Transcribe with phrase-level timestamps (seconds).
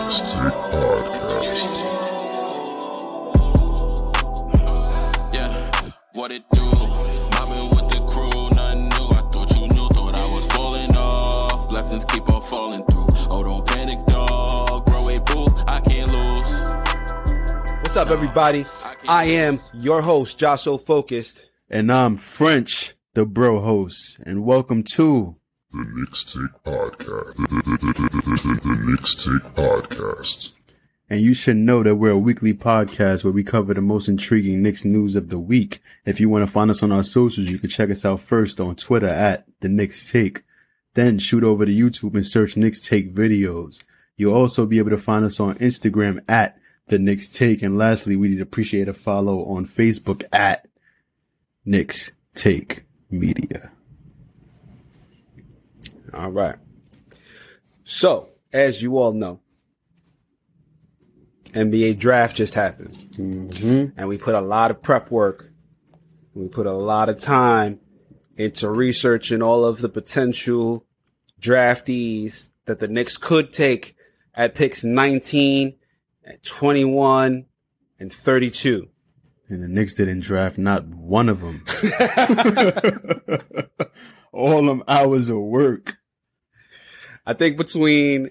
[0.00, 1.84] Knicks Take Podcast.
[5.34, 6.64] Yeah, what it do?
[7.30, 9.08] Mobbing with the crew, nothing new.
[9.10, 11.68] I thought you knew, thought I was falling off.
[11.68, 13.06] Blessings keep on falling through.
[13.30, 14.86] Oh, don't panic, dog.
[14.86, 16.72] Bro, a boo, I can't lose.
[17.82, 18.64] What's up, everybody?
[19.06, 21.50] I am your host, Jah So Focused.
[21.68, 25.36] And I'm French, the bro host, and welcome to
[25.72, 27.36] The Knicks Take Podcast.
[27.36, 30.52] The, the, the, the, Knicks Take Podcast.
[31.08, 34.62] and you should know that we're a weekly podcast where we cover the most intriguing
[34.62, 35.80] Knicks news of the week.
[36.04, 38.58] If you want to find us on our socials, you can check us out first
[38.58, 40.42] on Twitter at the Knicks Take.
[40.94, 43.84] Then shoot over to YouTube and search Knicks Take videos.
[44.16, 46.58] You'll also be able to find us on Instagram at
[46.88, 47.62] the Knicks Take.
[47.62, 50.66] And lastly, we'd appreciate a follow on Facebook at
[51.64, 53.70] Knicks Take Media.
[56.12, 56.56] All right.
[57.84, 59.40] So, as you all know,
[61.52, 62.94] NBA draft just happened.
[63.12, 63.98] Mm-hmm.
[63.98, 65.50] And we put a lot of prep work.
[66.34, 67.80] We put a lot of time
[68.36, 70.86] into researching all of the potential
[71.40, 73.96] draftees that the Knicks could take
[74.34, 75.74] at picks 19,
[76.24, 77.46] at 21,
[77.98, 78.88] and 32.
[79.48, 81.64] And the Knicks didn't draft not one of them.
[84.32, 85.99] All them hours of work.
[87.30, 88.30] I think between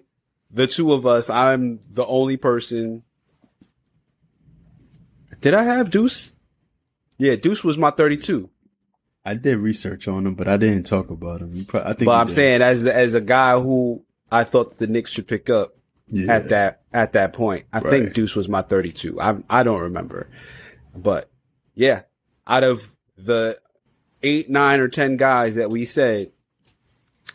[0.52, 3.03] the two of us, I'm the only person.
[5.39, 6.33] Did I have Deuce?
[7.17, 8.50] Yeah, Deuce was my 32.
[9.23, 11.64] I did research on him, but I didn't talk about him.
[11.66, 12.33] Pro- I think, But I'm did.
[12.33, 15.78] saying as as a guy who I thought the Knicks should pick up
[16.09, 16.34] Yeah.
[16.34, 19.22] at that at that point, I think Deuce was my 32.
[19.22, 20.28] I I don't remember,
[20.94, 21.30] but
[21.73, 22.02] yeah,
[22.47, 23.59] out of the
[24.23, 26.31] eight, nine, or ten guys that we said,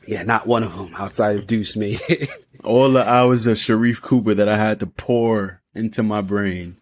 [0.06, 2.28] yeah, not one of them outside of Deuce made it.
[2.64, 6.76] all the hours of Sharife Cooper that I had to pour into my brain,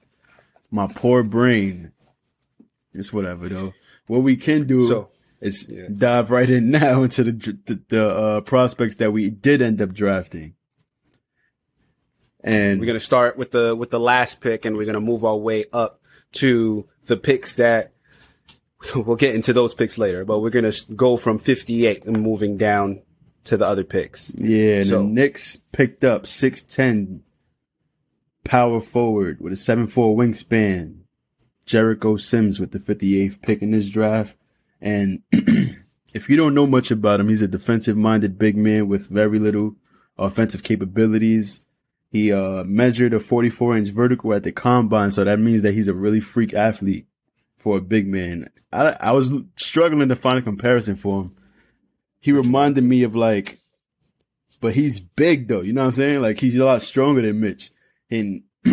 [0.70, 1.92] my poor brain.
[2.92, 3.72] It's whatever though.
[4.06, 5.08] What we can do So,
[5.40, 5.86] is yeah.
[5.92, 7.32] dive right in now into the
[7.66, 10.54] the, the uh, prospects that we did end up drafting.
[12.44, 15.36] And We're gonna start with the with the last pick, and we're gonna move our
[15.36, 16.00] way up
[16.32, 17.92] to the picks that
[18.96, 20.24] we'll get into those picks later.
[20.24, 23.00] But we're gonna go from 58 and moving down
[23.44, 24.32] to the other picks.
[24.36, 27.20] Yeah, and So- the Knicks picked up 6'10
[28.44, 30.98] power forward with a 7'4 wingspan.
[31.64, 34.36] Jericho Sims with the 58th pick in this draft.
[34.80, 39.08] And if you don't know much about him, he's a defensive minded big man with
[39.08, 39.76] very little
[40.18, 41.62] offensive capabilities.
[42.10, 45.88] He uh, measured a 44 inch vertical at the combine, so that means that he's
[45.88, 47.06] a really freak athlete
[47.56, 48.50] for a big man.
[48.72, 51.36] I, I was struggling to find a comparison for him.
[52.22, 53.58] He reminded me of like
[54.62, 55.60] but he's big though.
[55.60, 56.22] You know what I'm saying?
[56.22, 57.72] Like he's a lot stronger than Mitch,
[58.08, 58.44] and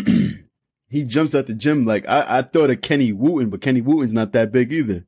[0.87, 1.85] he jumps at the gym.
[1.85, 5.05] Like I, I thought of Kenny Wooten, but Kenny Wooten's not that big either.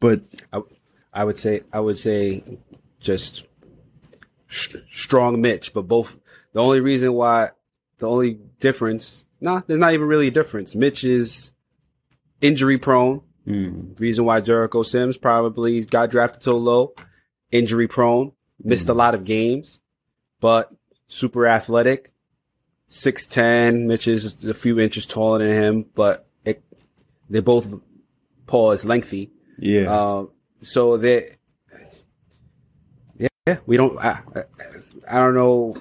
[0.00, 0.22] But
[0.52, 0.62] I
[1.14, 2.42] I would say I would say
[2.98, 3.46] just
[4.48, 6.18] sh- strong Mitch, but both.
[6.54, 7.50] The only reason why
[7.98, 10.74] the only difference, nah, there's not even really a difference.
[10.74, 11.52] Mitch is
[12.40, 13.22] injury prone.
[13.46, 13.98] Mm.
[14.00, 16.94] Reason why Jericho Sims probably got drafted so low,
[17.50, 18.32] injury prone,
[18.62, 19.80] missed a lot of games,
[20.40, 20.72] but
[21.06, 22.12] super athletic.
[22.86, 23.86] Six ten.
[23.86, 26.62] Mitch is a few inches taller than him, but it,
[27.28, 27.68] they both
[28.46, 29.30] Paul is lengthy.
[29.58, 31.36] yeah, Um, so that,
[33.18, 33.98] yeah, we don't.
[33.98, 34.42] I, I,
[35.10, 35.76] I don't know.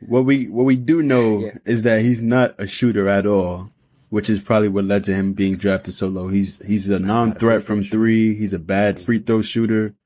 [0.00, 1.58] what we what we do know Yeah.
[1.66, 3.70] is that he's not a shooter at all,
[4.14, 6.28] which is probably what led to him being drafted so low.
[6.28, 8.36] He's he's a non-threat from three.
[8.36, 9.96] He's a bad free throw shooter,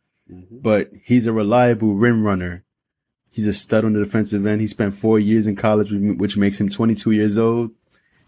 [0.51, 2.65] but he's a reliable rim runner.
[3.31, 4.63] He's a stud on the defensive end.
[4.63, 7.73] He spent four years in college, which makes him 22 years old.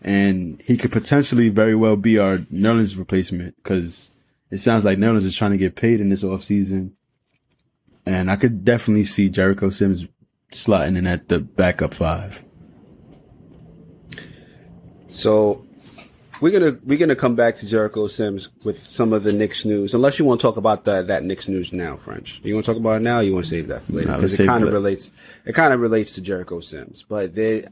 [0.02, 4.10] And he could potentially very well be our Nerlens replacement because
[4.50, 6.90] it sounds like Nerlens is trying to get paid in this offseason.
[8.04, 10.06] And I could definitely see Jericho Sims
[10.52, 12.44] slotting in at the backup five.
[15.08, 15.66] So
[16.40, 19.94] we're gonna we're gonna come back to Jericho Sims with some of the Knicks news.
[19.94, 22.40] Unless you want to talk about that that Knicks news now, French.
[22.42, 23.18] You want to talk about it now?
[23.18, 25.10] Or you want to save that for later because let's it kind of relates.
[25.44, 27.64] It kind of relates to Jericho Sims, but they.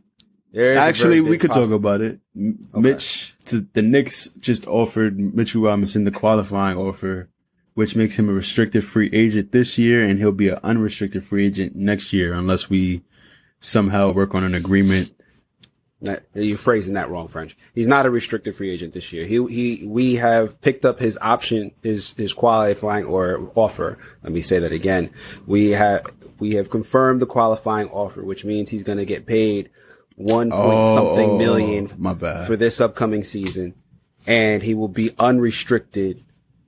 [0.50, 2.20] There is a Actually, we could talk about it.
[2.35, 7.29] M- Mitch, to, the Knicks just offered Mitchell Robinson the qualifying offer,
[7.75, 11.47] which makes him a restricted free agent this year, and he'll be an unrestricted free
[11.47, 13.03] agent next year unless we
[13.61, 15.12] somehow work on an agreement.
[16.00, 17.56] That, you're phrasing that wrong, French.
[17.75, 19.27] He's not a restricted free agent this year.
[19.27, 23.99] He he we have picked up his option, his his qualifying or offer.
[24.23, 25.11] Let me say that again.
[25.47, 26.06] We have
[26.39, 29.71] we have confirmed the qualifying offer, which means he's going to get paid
[30.15, 31.89] one point Oh, something million.
[31.99, 32.47] my bad.
[32.47, 33.75] for this upcoming season,
[34.25, 36.25] and he will be unrestricted,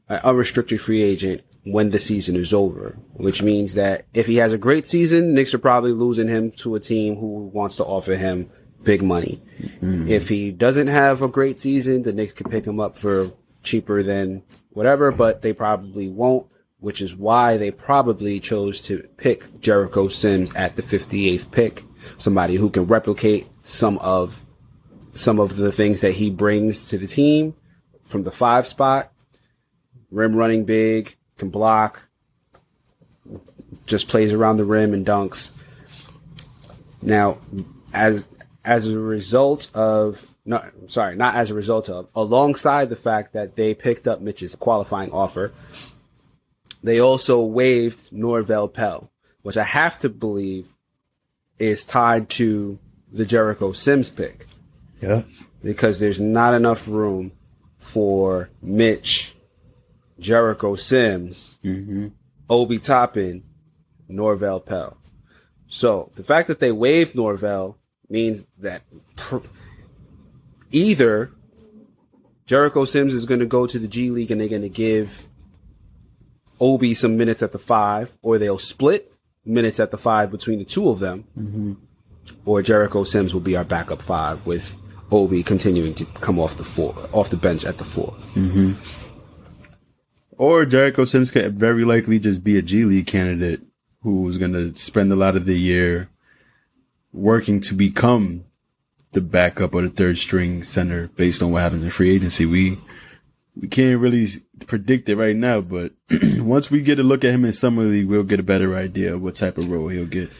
[0.08, 2.96] uh, unrestricted free agent when the season is over.
[3.12, 6.74] Which means that if he has a great season, Knicks are probably losing him to
[6.74, 8.50] a team who wants to offer him
[8.82, 9.40] big money.
[9.60, 10.08] Mm-hmm.
[10.08, 13.30] If he doesn't have a great season, the Knicks could pick him up for
[13.62, 16.46] cheaper than whatever, but they probably won't.
[16.78, 21.82] Which is why they probably chose to pick Jericho Sims at the 58th pick,
[22.16, 24.46] somebody who can replicate some of
[25.12, 27.54] some of the things that he brings to the team
[28.04, 29.12] from the five spot.
[30.10, 32.08] Rim running big, can block,
[33.86, 35.50] just plays around the rim and dunks.
[37.02, 37.38] Now,
[37.92, 38.26] as
[38.64, 43.56] as a result of no, sorry, not as a result of, alongside the fact that
[43.56, 45.52] they picked up Mitch's qualifying offer,
[46.82, 49.10] they also waived Norvel Pelle,
[49.42, 50.68] which I have to believe
[51.58, 52.78] is tied to
[53.12, 54.46] the Jericho Sims pick
[55.00, 55.22] Yeah.
[55.62, 57.32] because there's not enough room
[57.78, 59.34] for Mitch,
[60.18, 62.08] Jericho Sims, mm-hmm.
[62.48, 63.42] Obi Toppin,
[64.10, 64.96] Norvel Pelle.
[65.68, 67.76] So the fact that they waived Norvel
[68.10, 68.82] means that
[69.16, 69.38] pr-
[70.70, 71.32] either
[72.46, 75.26] Jericho Sims is going to go to the G League and they're going to give
[76.60, 79.12] Obi some minutes at the five, or they'll split
[79.44, 81.72] minutes at the five between the two of them, mm-hmm.
[82.44, 84.76] or Jericho Sims will be our backup five with
[85.10, 88.12] Obi continuing to come off the four, off the bench at the four.
[88.34, 88.74] Mm-hmm.
[90.36, 93.62] Or Jericho Sims could very likely just be a G League candidate
[94.02, 96.08] who's going to spend a lot of the year
[97.12, 98.44] working to become
[99.12, 102.46] the backup or the third string center based on what happens in free agency.
[102.46, 102.78] We
[103.56, 104.28] we can't really
[104.66, 105.92] predict it right now, but
[106.36, 109.14] once we get a look at him in summer league, we'll get a better idea
[109.14, 110.30] of what type of role he'll get.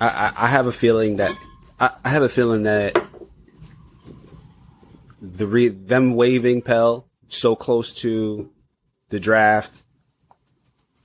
[0.00, 1.36] I, I, have a feeling that
[1.78, 3.00] I, I have a feeling that
[5.20, 8.50] the re, them waving Pelle so close to
[9.10, 9.82] the draft,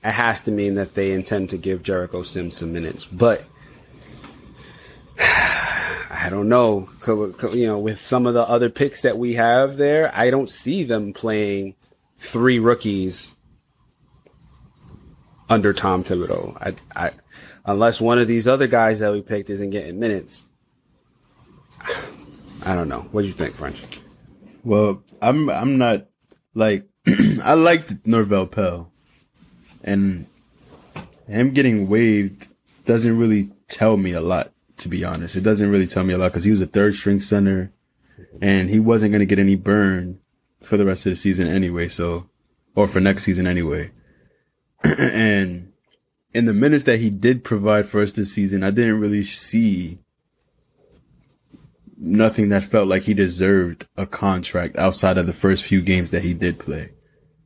[0.03, 3.05] it has to mean that they intend to give Jericho Sims some minutes.
[3.05, 3.43] But
[5.19, 6.89] I don't know.
[7.53, 10.83] You know, with some of the other picks that we have there, I don't see
[10.83, 11.75] them playing
[12.17, 13.35] three rookies
[15.49, 16.55] under Tom Thibodeau.
[16.61, 16.75] I,
[17.07, 17.11] I,
[17.65, 20.45] unless one of these other guys that we picked isn't getting minutes.
[22.63, 23.07] I don't know.
[23.11, 23.81] What do you think, French?
[24.63, 26.07] Well, I'm I'm not
[26.53, 26.87] like
[27.43, 28.91] I liked Norvel Pelle,
[29.83, 30.27] and
[31.27, 32.47] him getting waived
[32.85, 34.51] doesn't really tell me a lot.
[34.79, 36.95] To be honest, it doesn't really tell me a lot because he was a third
[36.95, 37.71] string center,
[38.41, 40.19] and he wasn't going to get any burn
[40.61, 41.87] for the rest of the season anyway.
[41.87, 42.29] So,
[42.75, 43.91] or for next season anyway.
[44.83, 45.73] and
[46.33, 49.99] in the minutes that he did provide for us this season, I didn't really see
[51.97, 56.23] nothing that felt like he deserved a contract outside of the first few games that
[56.23, 56.91] he did play.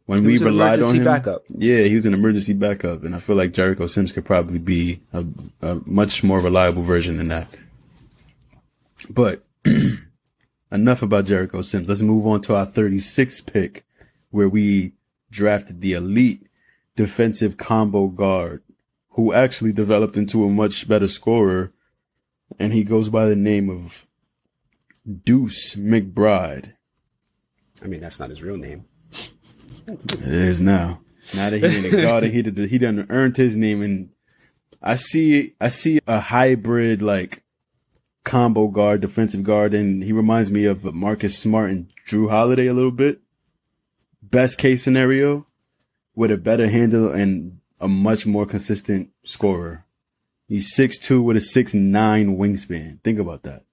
[0.05, 1.43] When He we relied on him, backup.
[1.47, 5.01] yeah, he was an emergency backup, and I feel like Jericho Sims could probably be
[5.13, 5.25] a,
[5.61, 7.47] a much more reliable version than that.
[9.09, 9.45] But
[10.71, 11.87] enough about Jericho Sims.
[11.87, 13.85] Let's move on to our 36th pick,
[14.29, 14.93] where we
[15.31, 16.47] drafted the elite
[16.95, 18.61] defensive combo guard,
[19.11, 21.71] who actually developed into a much better scorer,
[22.59, 24.05] and he goes by the name of
[25.23, 26.73] Deuce McBride.
[27.81, 28.85] I mean, that's not his real name.
[29.87, 31.01] It is now.
[31.35, 34.09] Now that he in the guard, he did, he done earned his name, and
[34.81, 37.43] I see I see a hybrid like
[38.23, 42.73] combo guard, defensive guard, and he reminds me of Marcus Smart and Jrue Holiday a
[42.73, 43.21] little bit.
[44.21, 45.47] Best case scenario,
[46.15, 49.85] with a better handle and a much more consistent scorer.
[50.47, 53.01] He's six two with a six nine wingspan.
[53.01, 53.63] Think about that.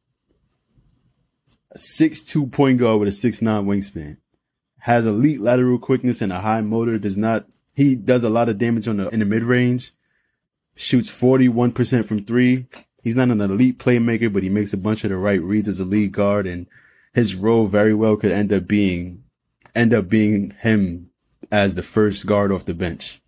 [1.73, 4.19] A six two point guard with a six nine wingspan
[4.81, 6.99] has elite lateral quickness and a high motor.
[6.99, 9.93] Does not he does a lot of damage on the in the mid range.
[10.75, 12.67] Shoots forty one percent from three.
[13.03, 15.81] He's not an elite playmaker, but he makes a bunch of the right reads as
[15.81, 16.67] a lead guard, and
[17.15, 19.25] his role very well could end up being
[19.75, 21.11] end up being him
[21.51, 23.21] as the first guard off the bench,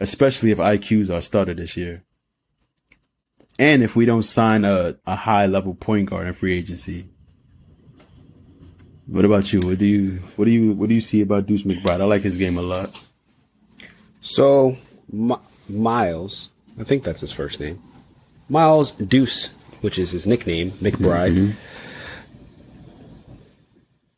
[0.00, 2.04] especially if IQs are started this year.
[3.58, 7.08] And if we don't sign a, a high level point guard in free agency,
[9.08, 9.60] what about you?
[9.60, 12.00] What do you what do you what do you see about Deuce McBride?
[12.00, 13.02] I like his game a lot.
[14.20, 14.76] So,
[15.10, 15.36] Mi-
[15.68, 17.82] Miles, I think that's his first name.
[18.48, 19.48] Miles Deuce,
[19.80, 21.36] which is his nickname, McBride.
[21.36, 21.58] Mm-hmm.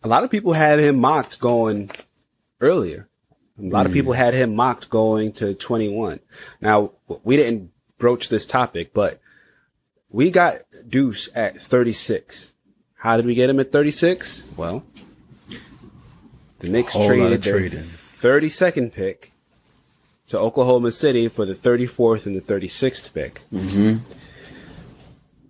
[0.03, 1.91] A lot of people had him mocked going
[2.61, 3.09] earlier.
[3.59, 3.97] A lot of mm.
[3.97, 6.21] people had him mocked going to 21.
[6.61, 6.93] Now,
[7.23, 9.21] we didn't broach this topic, but
[10.09, 12.55] we got Deuce at 36.
[13.01, 14.53] How did we get him at 36?
[14.59, 14.85] Well,
[16.59, 19.33] the Knicks traded their 32nd pick
[20.27, 23.41] to Oklahoma City for the 34th and the 36th pick.
[23.51, 24.05] Mm-hmm.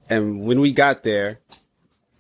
[0.09, 1.40] And when we got there,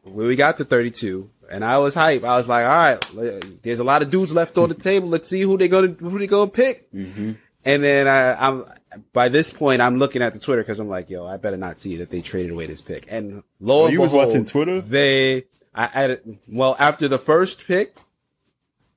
[0.02, 3.78] when we got to 32, and I was hype, I was like, all right, there's
[3.78, 5.08] a lot of dudes left on the table.
[5.08, 6.88] Let's see who they're gonna who they gonna pick.
[7.64, 8.64] And then I, I'm
[9.12, 11.78] by this point, I'm looking at the Twitter because I'm like, yo, I better not
[11.78, 13.06] see that they traded away this pick.
[13.08, 14.80] And lo oh, and you was behold, watching Twitter?
[14.80, 15.44] They,
[15.74, 16.18] I, I,
[16.48, 17.96] well, after the first pick,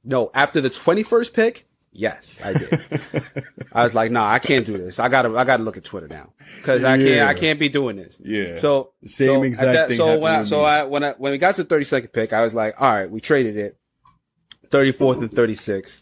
[0.03, 2.81] no, after the 21st pick, yes, I did.
[3.71, 4.99] I was like, nah, I can't do this.
[4.99, 7.95] I gotta, I gotta look at Twitter now because I can't, I can't be doing
[7.95, 8.17] this.
[8.23, 8.59] Yeah.
[8.59, 10.65] So same so exact thing So when I, so me.
[10.65, 13.09] I, when I, when we got to the 32nd pick, I was like, all right,
[13.09, 13.77] we traded it.
[14.69, 16.01] 34th and 36th.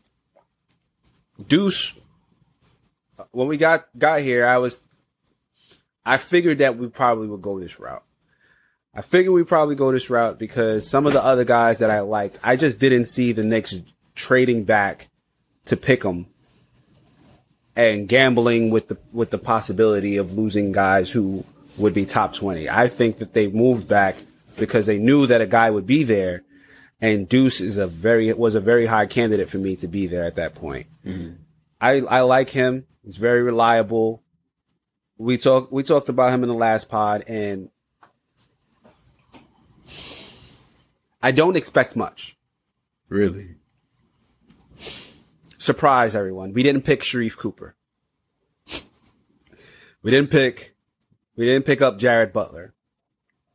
[1.46, 1.94] Deuce.
[3.32, 4.82] When we got, got here, I was,
[6.06, 8.04] I figured that we probably would go this route.
[8.94, 12.02] I figured we probably go this route because some of the other guys that I
[12.02, 13.82] liked, I just didn't see the Knicks
[14.16, 15.08] trading back
[15.66, 16.26] to pick them
[17.76, 21.46] and gambling with the with the possibility of losing guys who
[21.78, 22.70] would be top 20.
[22.70, 24.18] I think that they moved back
[24.60, 26.44] because they knew that a guy would be there
[27.00, 30.24] and Deuce is a very was a very high candidate for me to be there
[30.24, 30.88] at that point.
[31.06, 31.34] Mm-hmm.
[31.80, 32.86] I I like him.
[33.04, 34.24] He's very reliable.
[35.18, 37.70] We talked we talked about him in the last pod and
[41.22, 42.38] I don't expect much.
[43.10, 43.56] Really?
[45.58, 46.54] Surprise everyone.
[46.54, 47.76] We didn't pick Sharife Cooper.
[50.02, 50.76] We didn't pick
[51.36, 52.74] we didn't pick up Jared Butler.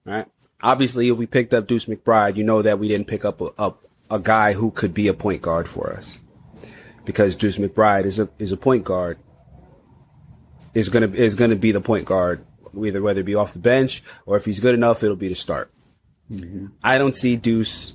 [0.05, 0.27] Right?
[0.63, 3.51] Obviously if we picked up Deuce McBride, you know that we didn't pick up a,
[3.59, 3.75] a,
[4.11, 6.21] a guy who could be a point guard for us.
[7.05, 9.19] Because Deuce McBride is a is a point guard.
[10.77, 12.45] Is gonna is gonna be the point guard,
[12.79, 15.35] either whether it be off the bench or if he's good enough, it'll be the
[15.35, 15.73] start.
[16.31, 16.67] Mm-hmm.
[16.85, 17.93] I don't see Deuce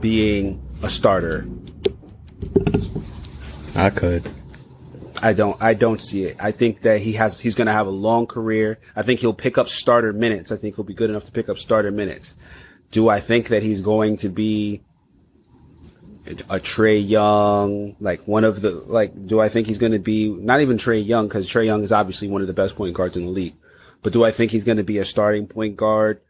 [0.00, 1.46] being a starter
[3.76, 4.28] I could.
[5.22, 6.36] I don't I don't see it.
[6.40, 8.78] I think that he has he's going to have a long career.
[8.96, 10.50] I think he'll pick up starter minutes.
[10.50, 12.34] I think he'll be good enough to pick up starter minutes.
[12.90, 14.82] Do I think that he's going to be
[16.30, 20.28] a Trae Young, like one of the like do I think he's going to be
[20.28, 23.16] not even Trae Young cuz Trae Young is obviously one of the best point guards
[23.16, 23.54] in the league.
[24.02, 26.20] But do I think he's going to be a starting point guard?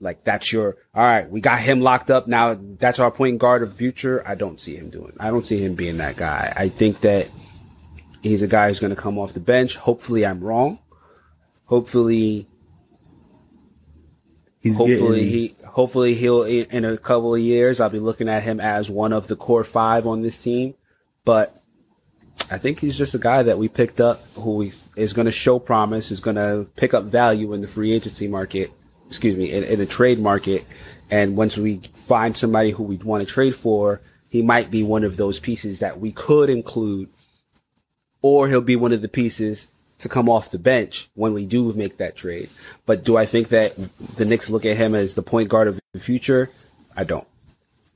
[0.00, 1.30] Like that's your all right.
[1.30, 2.56] We got him locked up now.
[2.60, 4.22] That's our point guard of future.
[4.26, 5.12] I don't see him doing.
[5.18, 6.52] I don't see him being that guy.
[6.54, 7.28] I think that
[8.22, 9.76] he's a guy who's going to come off the bench.
[9.76, 10.80] Hopefully, I'm wrong.
[11.64, 12.46] Hopefully,
[14.66, 17.80] He's hopefully getting, he, hopefully he'll in a couple of years.
[17.80, 20.72] I'll be looking at him as one of the core five on this team.
[21.26, 21.62] But
[22.50, 25.58] I think he's just a guy that we picked up who is going to show
[25.58, 28.72] promise, is going to pick up value in the free agency market.
[29.06, 30.66] Excuse me, in, in the trade market.
[31.10, 35.04] And once we find somebody who we want to trade for, he might be one
[35.04, 37.10] of those pieces that we could include
[38.22, 39.68] or he'll be one of the pieces
[39.98, 42.50] to come off the bench when we do make that trade.
[42.84, 43.74] But do I think that
[44.16, 46.50] the Knicks look at him as the point guard of the future?
[46.96, 47.26] I don't.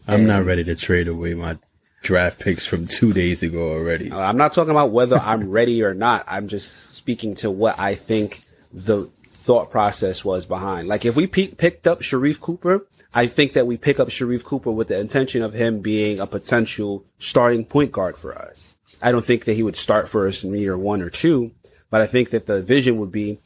[0.09, 1.59] I'm not ready to trade away my
[2.02, 4.11] draft picks from two days ago already.
[4.11, 6.25] Uh, I'm not talking about whether I'm ready or not.
[6.26, 10.88] I'm just speaking to what I think the thought process was behind.
[10.88, 14.45] Like if we pe- picked up Sharife Cooper, I think that we pick up Sharife
[14.45, 18.76] Cooper with the intention of him being a potential starting point guard for us.
[19.02, 21.52] I don't think that he would start for us in year one or two,
[21.90, 23.38] but I think that the vision would be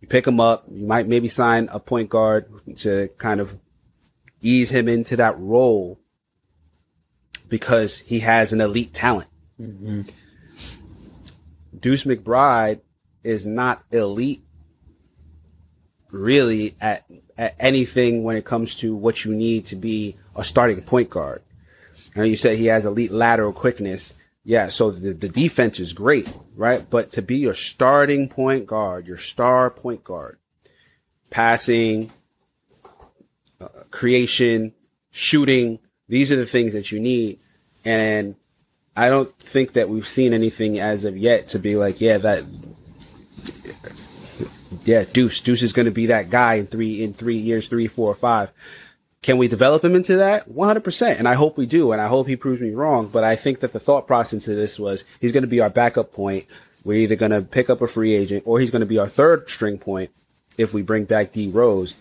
[0.00, 2.46] you pick him up, you might maybe sign a point guard
[2.78, 3.58] to kind of
[4.42, 5.98] ease him into that role
[7.48, 9.28] because he has an elite talent.
[9.60, 10.02] Mm-hmm.
[11.78, 12.80] Deuce McBride
[13.24, 14.42] is not elite
[16.10, 17.04] really at,
[17.36, 21.42] at anything when it comes to what you need to be a starting point guard.
[22.14, 24.14] Know you said he has elite lateral quickness.
[24.42, 26.88] Yeah, so the, the defense is great, right?
[26.88, 30.38] But to be your starting point guard, your star point guard,
[31.30, 32.10] passing,
[33.60, 34.72] uh, creation,
[35.10, 37.40] shooting, these are the things that you need.
[37.84, 38.36] And
[38.96, 42.44] I don't think that we've seen anything as of yet to be like, yeah, that,
[44.84, 47.86] yeah, Deuce, Deuce is going to be that guy in three, in three years, three,
[47.86, 48.50] four, five.
[49.26, 50.48] Can we develop him into that?
[50.48, 51.18] 100%.
[51.18, 51.90] And I hope we do.
[51.90, 53.08] And I hope he proves me wrong.
[53.08, 55.68] But I think that the thought process of this was he's going to be our
[55.68, 56.44] backup point.
[56.84, 59.08] We're either going to pick up a free agent or he's going to be our
[59.08, 60.12] third string point
[60.56, 61.96] if we bring back D Rose.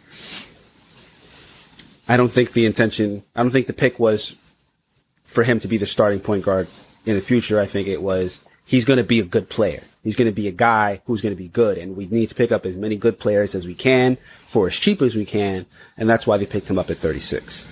[2.07, 4.35] I don't think the intention, I don't think the pick was
[5.23, 6.67] for him to be the starting point guard
[7.07, 7.59] in the future.
[7.59, 9.83] I think it was he's going to be a good player.
[10.03, 12.35] He's going to be a guy who's going to be good, and we need to
[12.35, 14.17] pick up as many good players as we can
[14.47, 15.65] for as cheap as we can,
[15.97, 17.65] and that's why they picked him up at 36.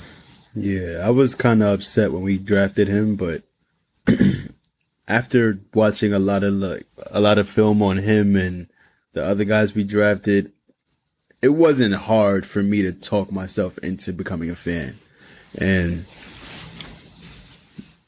[0.56, 3.44] Yeah, I was kind of upset when we drafted him, but
[5.08, 8.68] after watching a lot of like a lot of film on him and
[9.14, 10.52] the other guys we drafted,
[11.42, 14.98] it wasn't hard for me to talk myself into becoming a fan.
[15.58, 16.06] And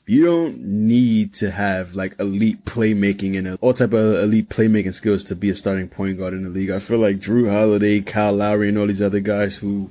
[0.07, 5.23] you don't need to have like elite playmaking and all type of elite playmaking skills
[5.23, 6.69] to be a starting point guard in the league.
[6.69, 9.89] I feel like Jrue Holiday, Kyle Lowry, and all these other guys who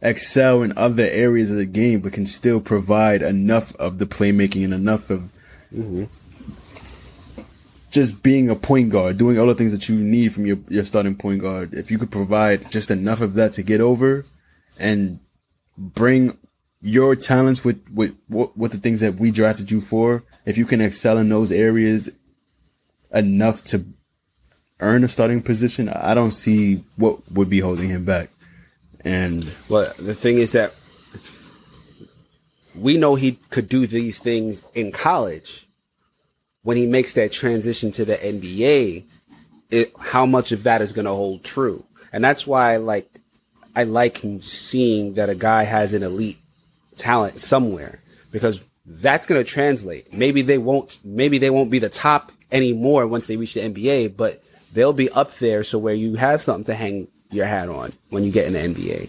[0.00, 4.64] excel in other areas of the game, but can still provide enough of the playmaking
[4.64, 5.30] and enough of
[5.74, 6.04] mm-hmm.
[7.90, 10.84] just being a point guard, doing all the things that you need from your, your
[10.84, 11.74] starting point guard.
[11.74, 14.24] If you could provide just enough of that to get over
[14.78, 15.18] and
[15.76, 16.38] bring
[16.82, 20.80] your talents with, with, with, the things that we drafted you for, if you can
[20.80, 22.10] excel in those areas
[23.12, 23.84] enough to
[24.80, 28.30] earn a starting position, I don't see what would be holding him back.
[29.04, 30.74] And Well, the thing is that
[32.74, 35.66] we know he could do these things in college.
[36.62, 39.04] When he makes that transition to the NBA,
[39.70, 41.84] it, how much of that is going to hold true?
[42.12, 43.08] And that's why, like,
[43.74, 46.39] I like seeing that a guy has an elite
[47.00, 50.12] talent somewhere because that's going to translate.
[50.12, 54.16] Maybe they won't, maybe they won't be the top anymore once they reach the NBA,
[54.16, 54.42] but
[54.72, 55.62] they'll be up there.
[55.62, 58.58] So where you have something to hang your hat on when you get in the
[58.58, 59.08] NBA.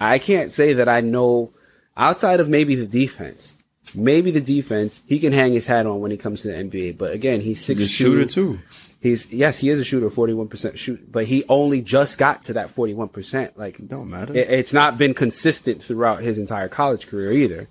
[0.00, 1.52] I can't say that I know
[1.96, 3.56] outside of maybe the defense.
[3.94, 6.98] Maybe the defense he can hang his hat on when he comes to the NBA.
[6.98, 8.58] But again, he's six he's a shooter too.
[9.00, 12.42] He's yes, he is a shooter, forty one percent shoot, but he only just got
[12.44, 13.56] to that forty one percent.
[13.56, 14.34] Like Don't matter.
[14.34, 17.68] it, it's not been consistent throughout his entire college career either.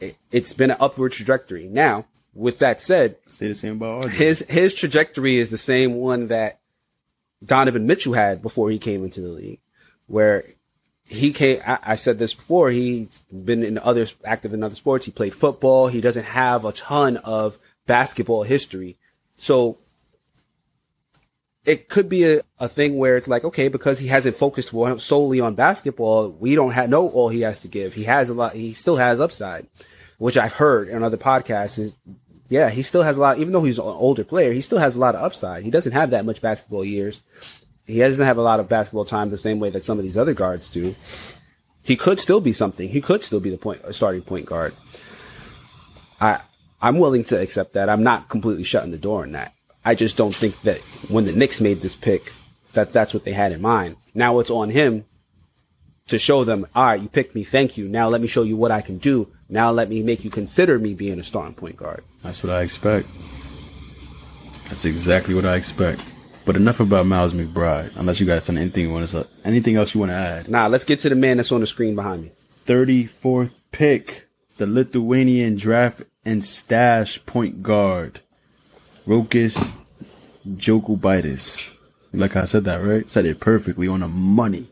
[0.00, 1.68] It, it's been an upward trajectory.
[1.68, 6.26] Now, with that said, Say the same about his his trajectory is the same one
[6.28, 6.60] that
[7.44, 9.60] Donovan Mitchell had before he came into the league,
[10.08, 10.44] where
[11.06, 11.60] he came.
[11.64, 12.70] I, I said this before.
[12.70, 15.06] He's been in other active in other sports.
[15.06, 15.86] He played football.
[15.86, 18.96] He doesn't have a ton of basketball history,
[19.36, 19.78] so
[21.64, 25.40] it could be a, a thing where it's like, okay, because he hasn't focused solely
[25.40, 27.94] on basketball, we don't have know all he has to give.
[27.94, 28.54] He has a lot.
[28.54, 29.66] He still has upside,
[30.18, 31.78] which I've heard in other podcasts.
[31.78, 31.96] Is
[32.48, 33.38] yeah, he still has a lot.
[33.38, 35.64] Even though he's an older player, he still has a lot of upside.
[35.64, 37.22] He doesn't have that much basketball years.
[37.86, 40.16] He doesn't have a lot of basketball time the same way that some of these
[40.16, 40.94] other guards do.
[41.82, 42.88] He could still be something.
[42.88, 44.74] He could still be the point starting point guard.
[46.20, 46.40] I
[46.84, 47.88] I'm willing to accept that.
[47.88, 49.54] I'm not completely shutting the door on that.
[49.86, 52.30] I just don't think that when the Knicks made this pick,
[52.74, 53.96] that that's what they had in mind.
[54.12, 55.06] Now it's on him
[56.08, 57.88] to show them, all right, you picked me, thank you.
[57.88, 59.32] Now let me show you what I can do.
[59.48, 62.04] Now let me make you consider me being a starting point guard.
[62.22, 63.08] That's what I expect.
[64.66, 66.04] That's exactly what I expect.
[66.44, 67.96] But enough about Miles McBride.
[67.96, 70.50] Unless you guys have anything you want to anything else you want to add.
[70.50, 72.32] Now let's get to the man that's on the screen behind me.
[72.52, 78.20] Thirty fourth pick, the Lithuanian draft and stash point guard,
[79.06, 79.72] Rokas
[80.48, 81.74] Jokubaitis.
[82.12, 83.08] Like I said that right?
[83.10, 84.68] Said it perfectly on the money.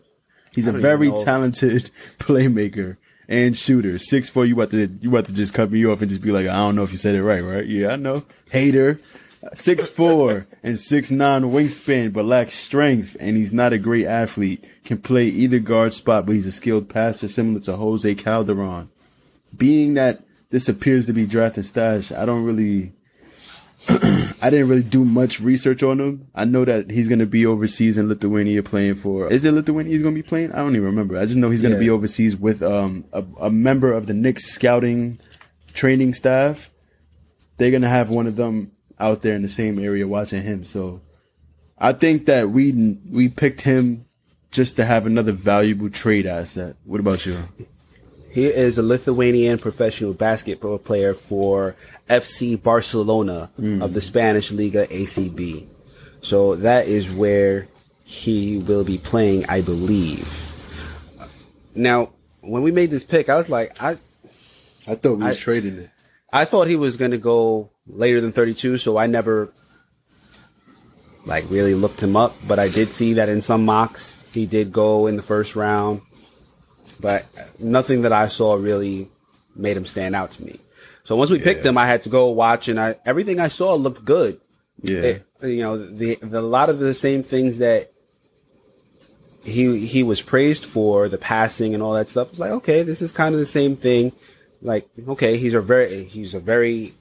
[0.54, 2.96] He's a very even know if- talented playmaker
[3.28, 3.98] and shooter.
[3.98, 4.44] Six four.
[4.46, 6.56] You about to you about to just cut me off and just be like, I
[6.56, 7.66] don't know if you said it right, right?
[7.66, 8.24] Yeah, I know.
[8.50, 9.00] Hater.
[9.54, 14.64] Six four and six nine wingspan, but lacks strength, and he's not a great athlete.
[14.84, 18.88] Can play either guard spot, but he's a skilled passer, similar to Jose Calderon.
[19.56, 22.92] Being that this appears to be draft and stash, I don't really,
[23.88, 26.28] I didn't really do much research on him.
[26.34, 29.32] I know that he's going to be overseas in Lithuania playing for.
[29.32, 30.52] Is it Lithuania he's going to be playing?
[30.52, 31.18] I don't even remember.
[31.18, 31.86] I just know he's going to Yeah.
[31.86, 35.18] be overseas with um a, a member of the Knicks scouting
[35.74, 36.70] training staff.
[37.56, 40.64] They're going to have one of them out there in the same area watching him.
[40.64, 41.00] So
[41.78, 44.04] I think that we we picked him
[44.52, 46.76] just to have another valuable trade asset.
[46.84, 47.48] What about you?
[48.32, 51.76] He is a Lithuanian professional basketball player for
[52.08, 55.66] FC Barcelona of the Spanish Liga ACB.
[56.22, 57.68] So that is where
[58.04, 60.50] he will be playing, I believe.
[61.74, 63.98] Now, when we made this pick, I was like, I
[64.86, 65.90] I thought we was trading it.
[66.32, 69.52] I thought he was going to go later than 32, so I never
[71.24, 74.72] like really looked him up, but I did see that in some mocks he did
[74.72, 76.00] go in the first round.
[77.02, 77.26] But
[77.58, 79.10] nothing that I saw really
[79.54, 80.60] made him stand out to me.
[81.04, 83.74] So once we picked him, I had to go watch and I everything I saw
[83.74, 84.40] looked good.
[84.80, 84.98] Yeah.
[85.00, 87.90] It- you know, the, the a lot of the same things that
[89.44, 92.30] he he was praised for, the passing and all that stuff.
[92.30, 94.12] It's like, okay, this is kind of the same thing.
[94.60, 96.92] Like, okay, he's a very he's a very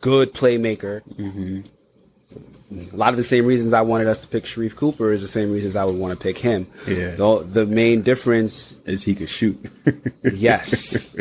[0.00, 1.02] good playmaker.
[1.16, 1.62] Mm-hmm.
[2.70, 5.28] A lot of the same reasons I wanted us to pick Sharife Cooper is the
[5.28, 6.66] same reasons I would want to pick him.
[6.86, 7.12] Yeah.
[7.16, 9.58] The, the main difference, Is he could shoot.
[10.22, 11.16] yes,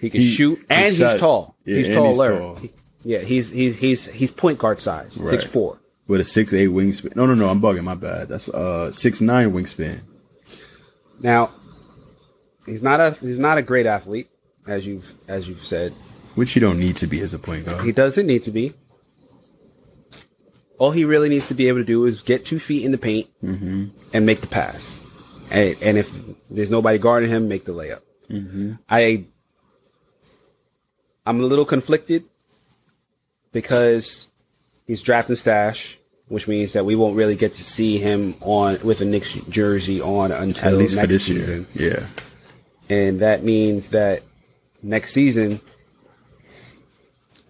[0.00, 1.56] he can He- shoot and shot- he's tall.
[1.64, 2.38] Yeah, he's and taller.
[2.38, 2.58] tall.
[3.02, 5.26] Yeah, he's he's he's he's point guard size, Right.
[5.28, 5.78] six four.
[6.06, 7.16] With a six eight wingspan.
[7.16, 7.48] No, no, no.
[7.48, 7.84] I'm bugging.
[7.84, 8.28] My bad.
[8.28, 10.00] That's uh six nine wingspan.
[11.20, 11.50] Now,
[12.66, 14.28] he's not a he's not a great athlete,
[14.66, 15.92] as you've as you've said.
[16.34, 17.84] Which you don't need to be as a point guard.
[17.86, 18.74] He doesn't need to be.
[20.80, 22.96] All he really needs to be able to do is get two feet in the
[22.96, 23.88] paint mm-hmm.
[24.14, 24.98] and make the pass.
[25.50, 26.10] And, and if
[26.48, 28.00] there's nobody guarding him, make the layup.
[28.30, 28.72] Mm-hmm.
[28.88, 29.26] I,
[31.26, 32.24] I'm a little conflicted
[33.52, 34.26] because
[34.86, 39.02] he's drafting stash, which means that we won't really get to see him on with
[39.02, 42.06] a Knicks jersey on until At least next season year.
[42.88, 42.96] Yeah.
[42.96, 44.22] and that means that
[44.82, 45.60] next season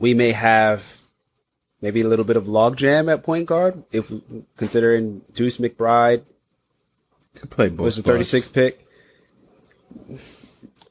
[0.01, 1.00] we may have
[1.81, 4.13] maybe a little bit of logjam at point guard if
[4.57, 6.23] considering Deuce McBride
[7.35, 7.85] Could play both.
[7.85, 8.87] was the 36th pick.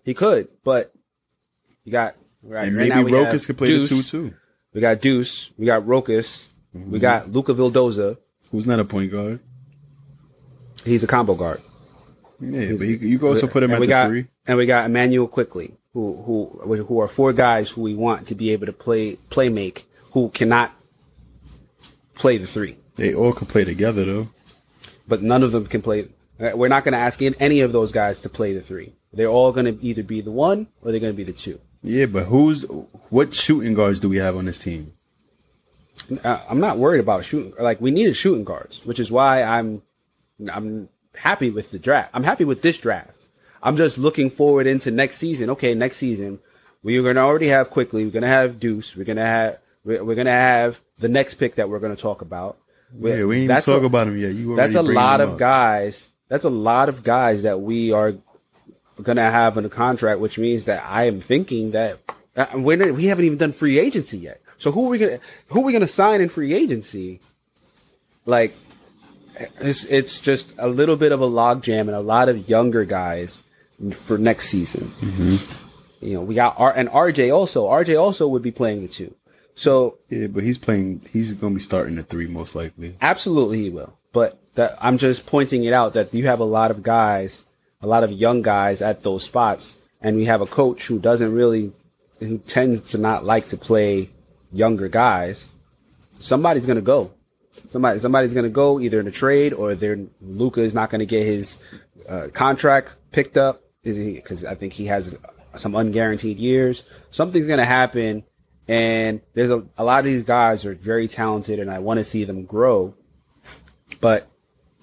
[0.04, 0.91] He could, but
[1.84, 4.34] you got right, And right maybe now Rokas could play Deuce, the two too.
[4.73, 6.91] We got Deuce, we got Rokas, Mm-hmm.
[6.91, 8.17] we got Luca Vildoza.
[8.52, 9.39] Who's not a point guard.
[10.86, 11.62] He's a combo guard.
[12.39, 14.28] Yeah, but you, you also put him at the got, three.
[14.45, 18.36] And we got Immanuel Quickley, who who who are four guys who we want to
[18.36, 20.71] be able to play play make, who cannot
[22.19, 24.27] play the three, They all can play together though.
[25.08, 26.08] but none of them can play.
[26.39, 28.93] uh, We're not going to ask any of those guys to play the three.
[29.12, 31.60] They're all going to either be the one or they're going to be the two.
[31.82, 32.63] Yeah, but who's
[33.10, 34.93] what shooting guards do we have on this team?
[36.23, 37.53] Uh, I'm not worried about shooting.
[37.60, 39.82] Like we needed shooting guards, which is why I'm
[40.51, 42.12] I'm happy with the draft.
[42.13, 43.12] I'm happy with this draft.
[43.63, 45.49] I'm just looking forward into next season.
[45.51, 46.39] Okay, next season
[46.84, 48.05] we're gonna already have Quickley.
[48.05, 48.95] We're gonna have Deuce.
[48.95, 52.57] We're gonna have we're, we're gonna have the next pick that we're gonna talk about.
[52.99, 54.33] Yeah, we ain't even talk a- about him yet.
[54.33, 55.37] You That's a lot of up.
[55.37, 56.09] guys.
[56.27, 58.13] That's a lot of guys that we are
[59.01, 61.99] gonna have in a contract, which means that I am thinking that
[62.35, 64.41] uh, we're not, we haven't even done free agency yet.
[64.57, 67.21] So who are we gonna who are we gonna sign in free agency?
[68.25, 68.53] Like
[69.61, 73.43] it's it's just a little bit of a logjam and a lot of younger guys
[73.91, 74.91] for next season.
[76.01, 77.67] You know, we got R and RJ also.
[77.67, 79.13] RJ also would be playing the two.
[79.59, 81.01] So Yeah, but he's playing.
[81.11, 82.95] He's going to be starting the three most likely.
[83.01, 83.93] Absolutely, he will.
[84.13, 87.43] But that, I'm just pointing it out that you have a lot of guys,
[87.81, 91.33] a lot of young guys at those spots, and we have a coach who doesn't
[91.33, 91.73] really,
[92.19, 94.09] who tends to not like to play
[94.53, 95.49] younger guys.
[96.19, 97.11] Somebody's gonna go.
[97.67, 101.25] Somebody, somebody's gonna go either in a trade or they're Luca is not gonna get
[101.25, 101.59] his
[102.07, 105.17] uh, contract picked up because I think he has
[105.55, 106.85] some unguaranteed years.
[107.11, 108.23] Something's gonna happen,
[108.69, 112.03] and there's a, a lot of these guys are very talented, and I want to
[112.03, 112.93] see them grow
[114.01, 114.27] but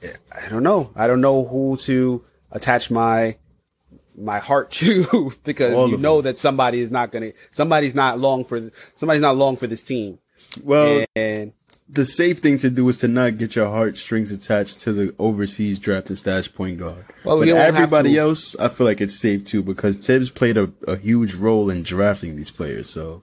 [0.02, 0.90] I don't know.
[0.94, 3.36] I don't know who to attach my
[4.16, 8.70] my heart to because you know that somebody is not gonna somebody's not long for
[8.96, 10.18] somebody's not long for this team.
[10.62, 11.52] Well, And
[11.88, 15.78] the safe thing to do is to not get your heartstrings attached to the overseas
[15.78, 17.04] drafted stash point guard.
[17.24, 20.30] Well, but we won't have everybody else, I feel like it's safe too because Thibs
[20.30, 22.88] played a, a huge role in drafting these players.
[22.88, 23.22] So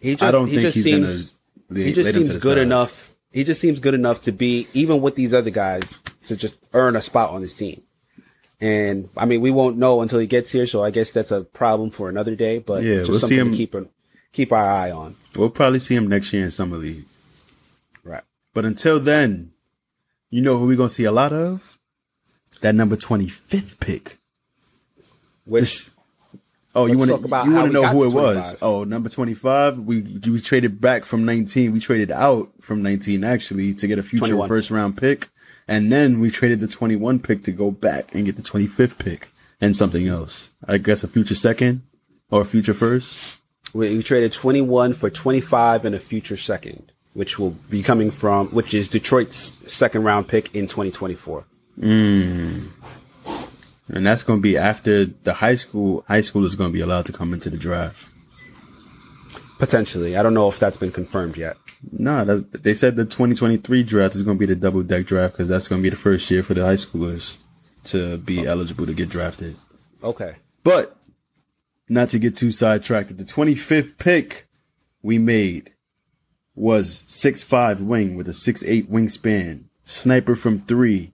[0.00, 1.34] he just I don't he think just he's seems
[1.68, 1.80] gonna.
[1.84, 2.62] he just lay them to seems good side.
[2.66, 3.14] enough.
[3.32, 6.96] He just seems good enough to be even with these other guys to just earn
[6.96, 7.82] a spot on this team.
[8.60, 11.42] And I mean, we won't know until he gets here, so I guess that's a
[11.42, 12.58] problem for another day.
[12.58, 13.74] But Yeah, it's just we'll see him- to keep
[14.32, 15.14] keep our eye on.
[15.36, 17.04] We'll probably see him next year in summer league.
[18.02, 18.24] Right.
[18.52, 19.52] But until then,
[20.28, 21.78] you know who we're gonna see a lot of?
[22.62, 24.18] That number twenty fifth pick.
[25.44, 25.90] Which
[26.74, 28.56] Oh, you Let's want to about you want to know who it was?
[28.62, 29.78] Oh, number twenty five.
[29.78, 31.72] We we traded back from nineteen.
[31.72, 34.48] We traded out from nineteen actually to get a future 21.
[34.48, 35.30] first round pick,
[35.66, 38.68] and then we traded the twenty one pick to go back and get the twenty
[38.68, 39.30] fifth pick
[39.60, 40.50] and something else.
[40.66, 41.82] I guess a future second
[42.30, 43.18] or a future first.
[43.72, 48.48] We, we traded 21 for 25 and a future second, which will be coming from,
[48.48, 51.44] which is Detroit's second round pick in 2024.
[51.78, 52.66] Hmm.
[53.92, 56.04] And that's going to be after the high school.
[56.06, 58.06] High school is going to be allowed to come into the draft.
[59.58, 60.16] Potentially.
[60.16, 61.56] I don't know if that's been confirmed yet.
[61.92, 65.34] Nah, that's, they said the 2023 draft is going to be the double deck draft
[65.34, 67.36] because that's going to be the first year for the high schoolers
[67.84, 69.56] to be eligible to get drafted.
[70.02, 70.36] Okay.
[70.62, 70.96] But
[71.88, 74.46] not to get too sidetracked, the 25th pick
[75.02, 75.72] we made
[76.54, 81.12] was six five wing with a 6'8 wingspan, sniper from three,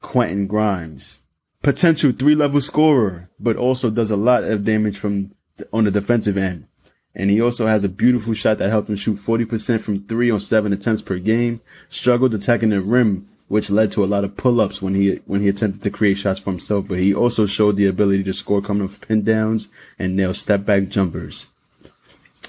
[0.00, 1.20] Quentin Grimes.
[1.68, 5.34] Potential three level scorer, but also does a lot of damage from
[5.70, 6.66] on the defensive end.
[7.14, 10.40] And he also has a beautiful shot that helped him shoot 40% from three on
[10.40, 11.60] seven attempts per game.
[11.90, 15.50] Struggled attacking the rim, which led to a lot of pull-ups when he, when he
[15.50, 16.88] attempted to create shots for himself.
[16.88, 20.64] But he also showed the ability to score coming off pin downs and nail step
[20.64, 21.48] back jumpers.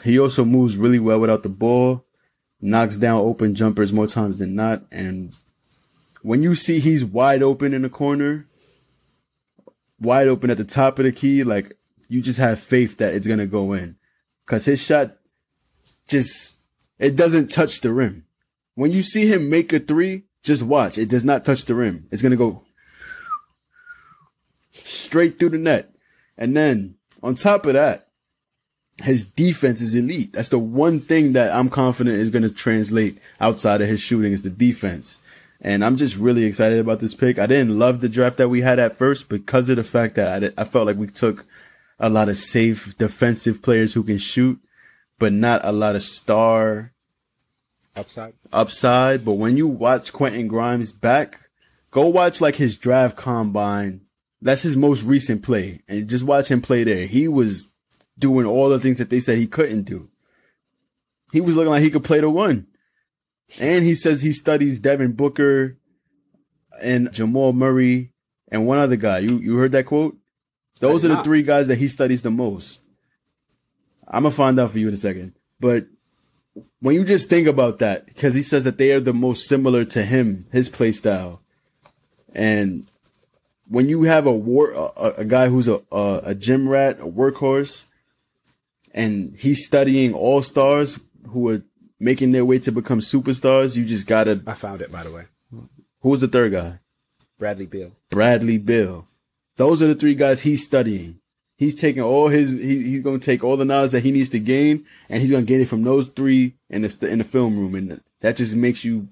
[0.06, 2.06] He also moves really well without the ball,
[2.62, 4.84] knocks down open jumpers more times than not.
[4.94, 5.36] And
[6.22, 8.46] when you see he's wide open in the corner,
[10.00, 13.28] wide open at the top of the key, like you just have faith that it's
[13.28, 13.98] gonna go in.
[14.46, 15.18] Cause his shot
[16.08, 16.56] just
[16.98, 18.26] it doesn't touch the rim.
[18.76, 20.98] When you see him make a three, just watch.
[20.98, 22.08] It does not touch the rim.
[22.12, 22.64] It's gonna go
[24.72, 25.94] straight through the net.
[26.38, 28.10] And then on top of that,
[29.04, 30.34] his defense is elite.
[30.34, 34.34] That's the one thing that I'm confident is going to translate outside of his shooting
[34.34, 35.22] is the defense.
[35.62, 37.38] And I'm just really excited about this pick.
[37.38, 40.54] I didn't love the draft that we had at first because of the fact that
[40.58, 41.46] I, I felt like we took
[42.00, 44.60] a lot of safe defensive players who can shoot,
[45.18, 46.94] but not a lot of star
[47.96, 48.34] Upside.
[48.54, 49.26] upside.
[49.26, 51.50] But when you watch Quentin Grimes back,
[51.92, 54.02] go watch like his draft combine.
[54.42, 55.82] That's his most recent play.
[55.90, 57.06] And just watch him play there.
[57.08, 57.70] He was
[58.18, 60.10] doing all the things that they said he couldn't do.
[61.34, 62.68] He was looking like he could play the one.
[63.60, 65.78] And he says he studies Devin Booker
[66.82, 68.12] and Jamal Murray
[68.50, 69.20] and one other guy.
[69.20, 70.18] You you heard that quote?
[70.80, 71.24] Those are the not.
[71.24, 72.82] three guys that he studies the most.
[74.08, 75.34] I'm gonna find out for you in a second.
[75.60, 75.88] But
[76.80, 79.86] when you just think about that, because he says that they are the most similar
[79.86, 81.42] to him, his play style,
[82.34, 82.88] and
[83.68, 87.06] when you have a war, a, a guy who's a, a a gym rat, a
[87.06, 87.86] workhorse,
[88.94, 91.62] and he's studying all stars who are
[92.00, 94.42] making their way to become superstars, you just gotta.
[94.48, 95.26] I found it by the way.
[96.02, 96.80] Who was the third guy?
[97.38, 97.92] Bradley Beal.
[98.10, 99.06] Bradley Beal.
[99.56, 101.20] Those are the three guys he's studying.
[101.58, 104.30] He's taking all his, he, he's going to take all the knowledge that he needs
[104.30, 107.26] to gain and he's going to get it from those three in the, in the
[107.26, 107.76] film room.
[107.76, 109.10] And that just makes you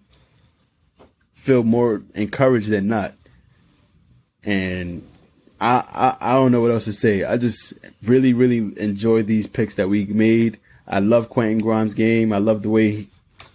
[1.33, 3.13] feel more encouraged than not.
[4.45, 5.05] And
[5.59, 5.83] I,
[6.21, 7.25] I, I don't know what else to say.
[7.25, 7.73] I just
[8.03, 10.57] really, really enjoy these picks that we made.
[10.87, 12.31] I love Quentin Grimes' game.
[12.31, 13.07] I love the way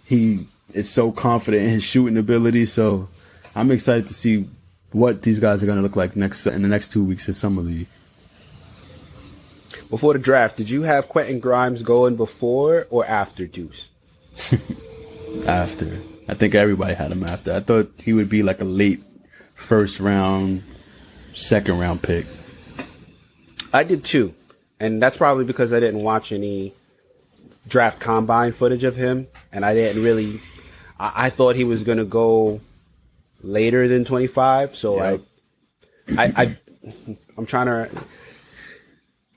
[0.05, 2.65] he, is so confident in his shooting ability.
[2.65, 3.07] So
[3.55, 4.47] I'm excited to see
[4.91, 7.35] what these guys are going to look like next in the next two weeks of
[7.35, 7.87] summer league.
[9.89, 13.89] Before the draft, did you have Quentin Grimes going before or after Deuce?
[15.47, 17.53] After, I think everybody had him after.
[17.53, 19.03] I thought he would be like a late
[19.55, 20.61] first round,
[21.33, 22.27] second round pick.
[23.73, 24.35] I did too,
[24.79, 26.73] and that's probably because I didn't watch any
[27.67, 30.39] draft combine footage of him, and I didn't really.
[30.99, 32.61] I, I thought he was going to go
[33.41, 35.17] later than twenty five, so Yeah.
[36.17, 36.57] I, I, I,
[37.37, 37.89] I'm trying to.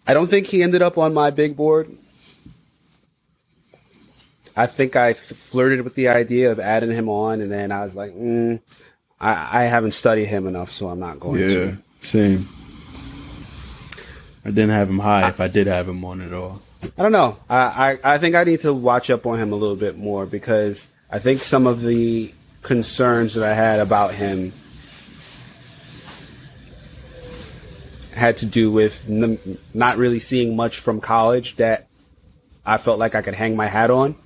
[0.06, 1.90] I don't think he ended up on my big board.
[4.58, 7.94] I think I flirted with the idea of adding him on, and then I was
[7.94, 8.58] like, mm,
[9.20, 11.78] I, I haven't studied him enough, so I'm not going to.
[12.00, 12.48] same.
[14.44, 16.62] I didn't have him high if I did have him on at all.
[16.96, 17.36] I don't know.
[17.48, 17.56] I,
[18.04, 20.88] I, I think I need to watch up on him a little bit more because
[21.10, 24.52] I think some of the concerns that I had about him
[28.12, 29.38] had to do with n-
[29.74, 31.86] not really seeing much from college that
[32.64, 34.16] I felt like I could hang my hat on.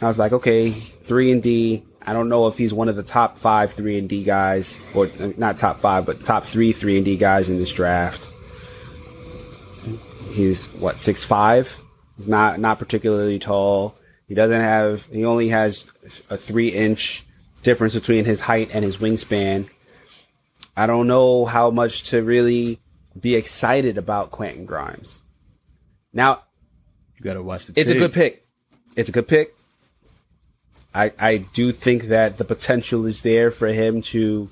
[0.00, 1.84] I was like, okay, three and D.
[2.04, 5.06] I don't know if he's one of the top five three and D guys, or
[5.20, 8.28] uh, not top five, but top three three and D guys in this draft.
[10.32, 11.80] He's what six five.
[12.16, 13.94] He's not not particularly tall.
[14.28, 15.06] He doesn't have.
[15.06, 15.86] He only has
[16.30, 17.24] a three inch
[17.62, 19.68] difference between his height and his wingspan.
[20.76, 22.80] I don't know how much to really
[23.20, 25.20] be excited about Quentin Grimes.
[26.14, 26.42] Now,
[27.16, 27.78] You got to watch the.
[27.78, 28.46] it's a good pick.
[28.96, 29.54] It's a good pick.
[30.94, 34.48] I I do think that the potential is there for him to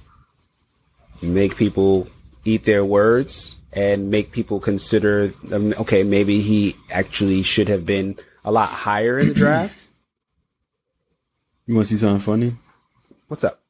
[1.22, 2.08] make people
[2.44, 8.16] eat their words and make people consider um, okay maybe he actually should have been
[8.44, 9.88] a lot higher in the draft.
[11.66, 12.56] You want to see something funny?
[13.28, 13.60] What's up?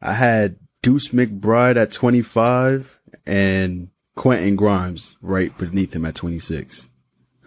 [0.00, 6.88] I had Deuce McBride at 25 and Quentin Grimes right beneath him at 26.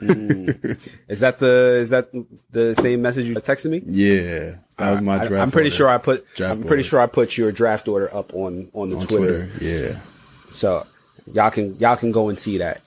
[0.01, 2.09] Is that the is that
[2.51, 3.81] the same message you texted me?
[3.85, 5.41] Yeah, that was my I, draft.
[5.43, 5.75] am pretty order.
[5.75, 6.83] sure I put Draft I'm pretty order.
[6.83, 9.47] sure I put your draft order up on on the on Twitter.
[9.47, 9.65] Twitter.
[9.65, 9.99] Yeah,
[10.51, 10.85] So
[11.31, 12.81] y'all can y'all can go and see that.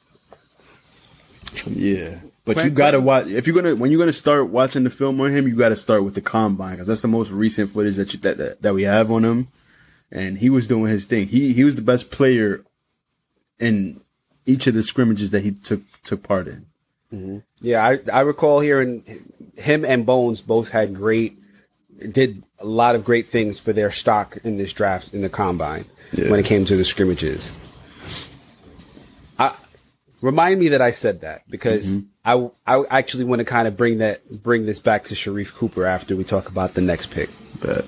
[1.67, 2.21] yeah.
[2.45, 5.21] But Quentin- you gotta watch if you're gonna when you're gonna start watching the film
[5.21, 5.47] on him.
[5.47, 8.39] You gotta start with the combine because that's the most recent footage that, you, that
[8.39, 9.49] that that we have on him,
[10.11, 11.29] and he was doing his thing.
[11.29, 12.63] He he was the best player
[13.59, 14.01] in
[14.47, 16.67] each of the scrimmages that he took took part in.
[17.13, 17.39] Mm-hmm.
[17.61, 19.03] Yeah, I I recall hearing
[19.57, 21.39] him and Bones both had great
[22.13, 25.85] did a lot of great things for their stock in this draft in the combine
[26.13, 26.31] Yeah.
[26.31, 27.53] when it came to the scrimmages.
[30.21, 33.99] Remind me that I said that because I I actually want to kind of bring
[33.99, 37.31] that bring this back to Sharife Cooper after we talk about the next pick.
[37.61, 37.87] But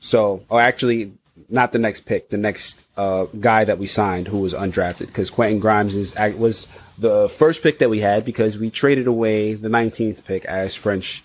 [0.00, 1.12] So, or actually,
[1.48, 5.30] not the next pick, the next uh, guy that we signed who was undrafted, because
[5.30, 6.66] Quentin Grimes is was
[6.98, 11.24] the first pick that we had because we traded away the 19th pick, as French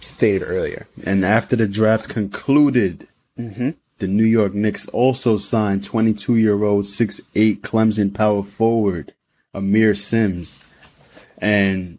[0.00, 0.86] stated earlier.
[1.06, 3.06] and after the draft concluded,
[4.04, 9.14] the New York Knicks also signed 22 year old 6'8 Clemson power forward
[9.54, 10.62] Aamir Simms,
[11.38, 11.98] and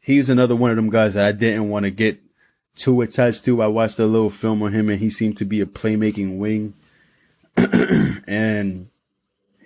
[0.00, 2.20] he's another one of them guys that I didn't want to get
[2.76, 3.60] too attached to.
[3.60, 6.74] I watched a little film on him, and he seemed to be a playmaking wing,
[8.28, 8.88] and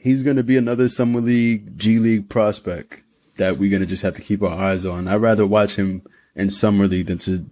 [0.00, 3.02] he's going to be another summer league, G League prospect
[3.36, 5.06] that we're going to just have to keep our eyes on.
[5.06, 6.00] I'd rather watch him
[6.34, 7.44] in summer league than to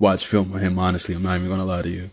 [0.00, 0.80] watch film on him.
[0.80, 2.10] Honestly, I'm not even going to lie to you.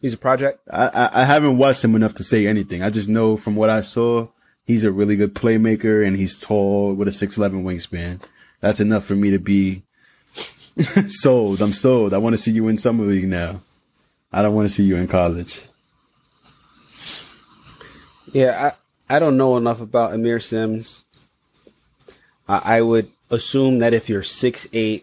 [0.00, 0.60] He's a project.
[0.70, 2.82] I, I, I haven't watched him enough to say anything.
[2.82, 4.28] I just know from what I saw,
[4.64, 8.20] he's a really good playmaker and he's tall with a 6'11 wingspan.
[8.60, 9.82] That's enough for me to be
[11.06, 11.60] sold.
[11.60, 12.14] I'm sold.
[12.14, 13.60] I want to see you in summer league now.
[14.32, 15.64] I don't want to see you in college.
[18.32, 18.72] Yeah,
[19.08, 21.02] I, I don't know enough about Aamir Simms.
[22.48, 25.02] I, I would assume that if you're 6'8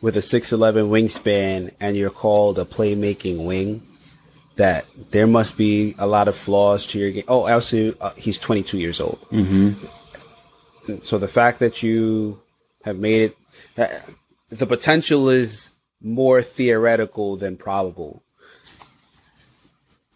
[0.00, 3.82] with a 6'11 wingspan and you're called a playmaking wing,
[4.56, 7.24] that there must be a lot of flaws to your game.
[7.28, 9.20] Oh, also, uh, he's 22 years old.
[9.30, 9.84] Mm-hmm.
[11.02, 12.40] So the fact that you
[12.84, 13.36] have made it,
[13.76, 13.98] uh,
[14.48, 18.22] the potential is more theoretical than probable.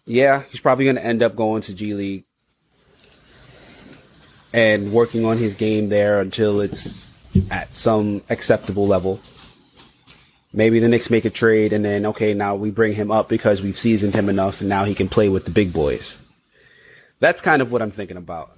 [0.05, 2.25] Yeah, he's probably going to end up going to G League
[4.53, 7.11] and working on his game there until it's
[7.49, 9.19] at some acceptable level.
[10.53, 13.61] Maybe the Knicks make a trade and then, okay, now we bring him up because
[13.61, 16.17] we've seasoned him enough and now he can play with the big boys.
[17.19, 18.51] That's kind of what I'm thinking about,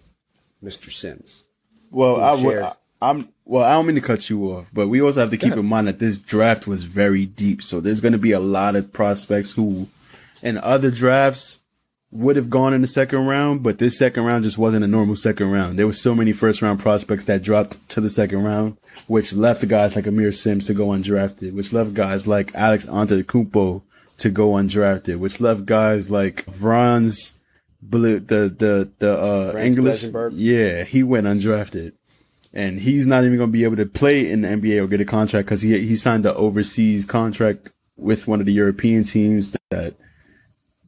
[0.64, 0.92] Mr.
[0.92, 1.44] Simms.
[1.92, 3.64] Well, I would, I'm well.
[3.64, 5.88] I don't mean to cut you off, but we also have to keep in mind
[5.88, 7.62] that this draft was very deep.
[7.62, 9.88] So there's going to be a lot of prospects who,
[10.42, 11.60] in other drafts,
[12.14, 15.16] would have gone in the second round, but this second round just wasn't a normal
[15.16, 15.80] second round.
[15.80, 19.68] There were so many first round prospects that dropped to the second round, which left
[19.68, 23.82] guys like Aamir Simms to go undrafted, which left guys like Alex Antetokounmpo
[24.20, 27.34] to go undrafted, which left guys like Franz,
[27.82, 31.94] the the the uh, English, yeah, he went undrafted.
[32.56, 35.02] And he's not even going to be able to play in the NBA or get
[35.02, 39.58] a contract because he he signed an overseas contract with one of the European teams
[39.72, 39.96] that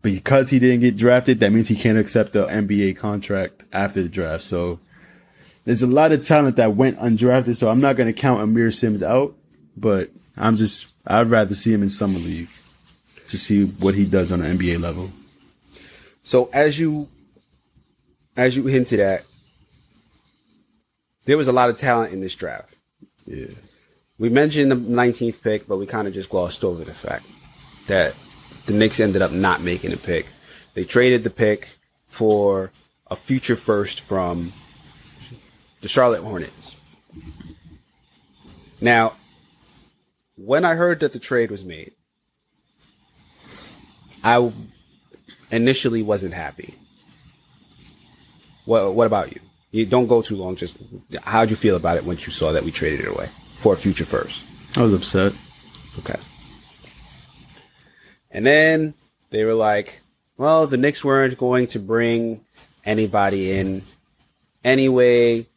[0.05, 4.07] because he didn't get drafted, that means he can't accept the NBA contract after the
[4.07, 4.43] draft.
[4.43, 4.79] So
[5.63, 7.55] there's a lot of talent that went undrafted.
[7.55, 9.35] So I'm not going to count Aamir Simms out,
[9.75, 12.49] but I'm just I'd rather see him in summer league
[13.29, 15.09] to see what he does on the NBA level.
[16.21, 17.07] So as you
[18.37, 19.25] as you hinted at,
[21.25, 22.75] there was a lot of talent in this draft.
[23.25, 23.47] Yeah.
[24.19, 27.25] We mentioned the 19th pick, but we kind of just glossed over the fact
[27.87, 28.13] that
[28.65, 30.27] the Knicks ended up not making a pick.
[30.73, 32.71] They traded the pick for
[33.07, 34.51] a future first from
[35.81, 36.75] the Charlotte Hornets.
[38.81, 39.13] Now,
[40.37, 41.93] when I heard that the trade was made,
[44.23, 44.51] I
[45.51, 46.75] initially wasn't happy.
[48.65, 49.39] What What about you?
[49.71, 50.55] You don't go too long.
[50.55, 50.77] Just
[51.23, 53.77] how'd you feel about it once you saw that we traded it away for a
[53.77, 54.43] future first?
[54.75, 55.33] I was upset.
[55.99, 56.19] Okay.
[58.35, 58.95] And then
[59.29, 60.01] they were like,
[60.35, 62.41] well, the Knicks weren't going to bring
[62.85, 63.81] anybody in
[64.61, 65.47] anyway.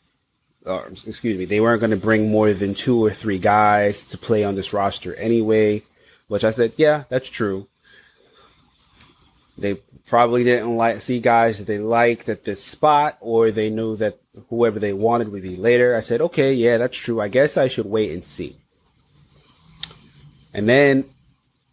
[0.64, 4.16] Or, excuse me, they weren't going to bring more than two or three guys to
[4.16, 5.82] play on this roster anyway.
[6.28, 7.66] Which I said, yeah, that's true.
[9.56, 9.74] They
[10.06, 14.20] probably didn't like see guys that they liked at this spot, or they knew that
[14.50, 15.96] whoever they wanted would be later.
[15.96, 17.20] I said, okay, yeah, that's true.
[17.20, 18.56] I guess I should wait and see.
[20.54, 21.06] And then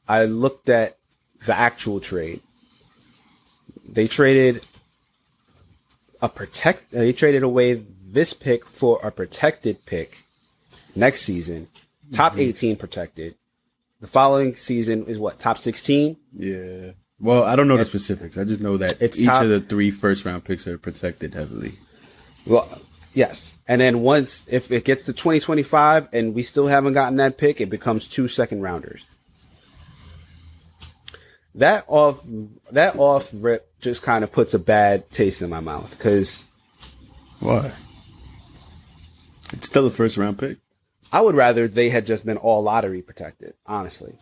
[0.08, 0.98] I looked at
[1.46, 2.42] the actual trade.
[3.88, 4.66] They traded
[6.22, 6.92] a protect.
[6.92, 10.24] They traded away this pick for a protected pick
[10.96, 11.68] next season,
[12.12, 12.42] top mm-hmm.
[12.42, 13.36] 18 protected.
[14.02, 16.18] The following season is what top 16.
[16.38, 16.92] Yeah.
[17.20, 18.38] Well, I don't know the specifics.
[18.38, 21.34] I just know that It's each top- of the three first round picks are protected
[21.34, 21.80] heavily.
[22.46, 22.82] Well,
[23.14, 23.58] yes.
[23.68, 27.62] And then once if it gets to 2025 and we still haven't gotten that pick,
[27.62, 29.04] it becomes two second rounders.
[31.56, 32.22] That off
[32.72, 36.44] that off rip just kind of puts a bad taste in my mouth because
[37.40, 37.72] Why?
[39.54, 40.58] It's still a first round pick.
[41.14, 44.16] I would rather they had just been all lottery protected, honestly.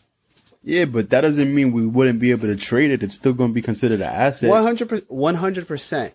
[0.64, 3.04] Yeah, but that doesn't mean we wouldn't be able to trade it.
[3.04, 4.50] It's still going to be considered an asset.
[4.50, 5.12] One hundred percent.
[5.12, 6.14] 100 percent.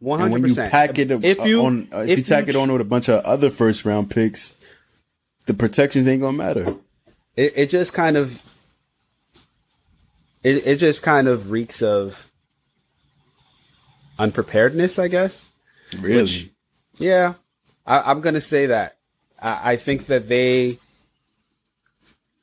[0.00, 0.72] One hundred you percent.
[0.72, 3.24] pack it if you on, uh, if, you tack it on with a bunch of
[3.24, 4.54] other first round picks,
[5.46, 6.76] the protections ain't gonna matter.
[7.36, 8.42] it, it just kind of
[10.48, 12.30] it it just kind of reeks of
[14.18, 15.50] unpreparedness, I guess.
[16.00, 16.22] Really?
[16.22, 16.50] Which-
[16.98, 17.34] Yeah,
[17.86, 18.98] I, I'm gonna say that.
[19.40, 20.78] I, I think that they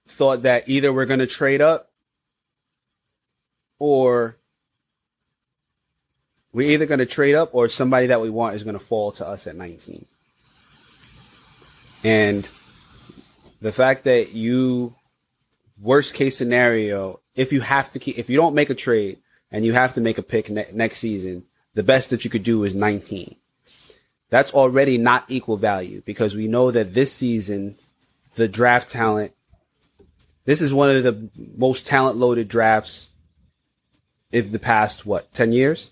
[0.07, 1.91] thought that either we're gonna trade up
[3.79, 4.37] or
[6.53, 9.45] we're either gonna trade up or somebody that we want is gonna fall to us
[9.47, 10.05] at 19.
[12.03, 12.47] And
[13.61, 14.95] the fact that you
[15.81, 19.19] worst case scenario, if you have to keep, if you don't make a trade
[19.51, 22.43] and you have to make a pick ne- next season, the best that you could
[22.43, 23.35] do is 19.
[24.29, 27.75] That's already not equal value because we know that this season,
[28.35, 29.33] the draft talent,
[30.45, 33.09] this is one of the most talent loaded drafts
[34.33, 35.91] of the past, what, 10 years?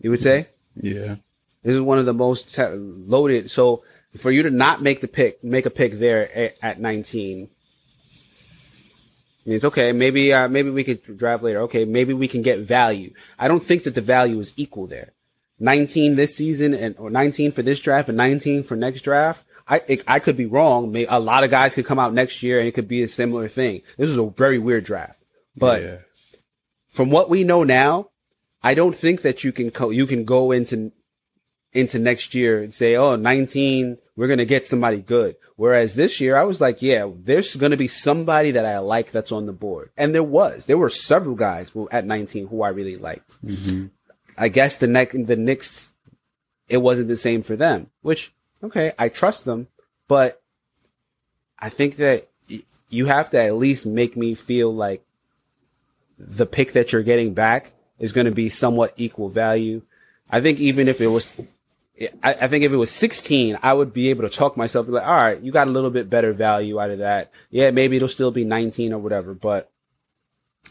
[0.00, 0.48] You would say?
[0.74, 1.16] Yeah.
[1.62, 3.50] This is one of the most ta- loaded.
[3.50, 3.82] So
[4.16, 7.48] for you to not make the pick, make a pick there at, at 19,
[9.52, 9.92] it's okay.
[9.92, 11.62] Maybe, uh, maybe we could draft later.
[11.62, 11.84] Okay.
[11.84, 13.12] Maybe we can get value.
[13.38, 15.12] I don't think that the value is equal there.
[15.60, 19.44] 19 this season and, or 19 for this draft and 19 for next draft.
[19.66, 20.92] I, it, I could be wrong.
[20.92, 23.08] May, a lot of guys could come out next year and it could be a
[23.08, 23.82] similar thing.
[23.96, 25.20] This is a very weird draft,
[25.56, 25.96] but yeah.
[26.88, 28.10] from what we know now,
[28.62, 30.92] I don't think that you can co- you can go into
[31.72, 36.20] into next year and say, "Oh, 19, we're going to get somebody good." Whereas this
[36.20, 39.46] year, I was like, "Yeah, there's going to be somebody that I like that's on
[39.46, 40.66] the board." And there was.
[40.66, 43.44] There were several guys who, at 19 who I really liked.
[43.44, 43.86] Mm-hmm.
[44.36, 45.90] I guess the neck the Knicks
[46.68, 49.68] it wasn't the same for them, which okay, I trust them,
[50.06, 50.40] but
[51.58, 55.04] I think that y- you have to at least make me feel like
[56.18, 59.82] the pick that you're getting back is going to be somewhat equal value.
[60.30, 61.32] I think even if it was,
[62.22, 64.92] I, I think if it was 16, I would be able to talk myself be
[64.92, 67.32] like, all right, you got a little bit better value out of that.
[67.50, 69.70] Yeah, maybe it'll still be 19 or whatever, but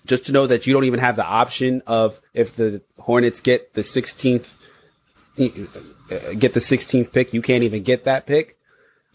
[0.05, 3.73] just to know that you don't even have the option of if the Hornets get
[3.73, 4.55] the 16th,
[5.39, 8.57] uh, get the 16th pick, you can't even get that pick.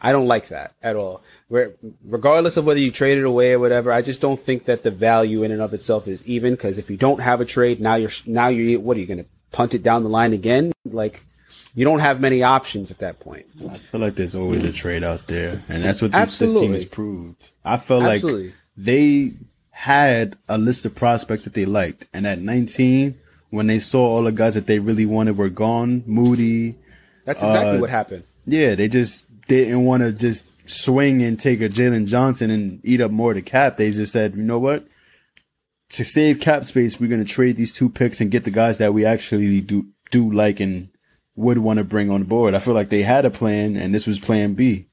[0.04, 1.22] I don't like that at all.
[1.48, 1.72] Re-
[2.04, 4.90] Regardless of whether you trade it away or whatever, I just don't think that the
[4.90, 6.54] value in and of itself is even.
[6.54, 9.22] Because if you don't have a trade, now you're now you're what are you going
[9.22, 10.72] to punt it down the line again?
[10.84, 11.24] Like
[11.74, 13.46] you don't have many options at that point.
[13.68, 16.72] I feel like there's always a trade out there, and that's what this, this team
[16.74, 17.50] has proved.
[17.64, 18.46] I feel Absolutely.
[18.48, 19.32] like they
[19.70, 23.18] had a list of prospects that they liked, and at 19,
[23.50, 26.74] when they saw all the guys that they really wanted were gone, Moody,
[27.24, 28.24] That's exactly Uh, what happened.
[28.46, 33.00] yeah, they just didn't want to just swing and take a Jalen Johnson and eat
[33.00, 33.76] up more of the cap.
[33.76, 34.86] They just said, you know what?
[35.90, 38.78] To save cap space, we're going to trade these two picks and get the guys
[38.78, 40.88] that we actually do do like and
[41.36, 42.54] would want to bring on board.
[42.54, 44.86] I feel like they had a plan, and this was Plan B.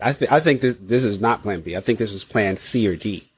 [0.00, 1.76] I think I think this this is not Plan B.
[1.76, 3.28] I think this was Plan C or D.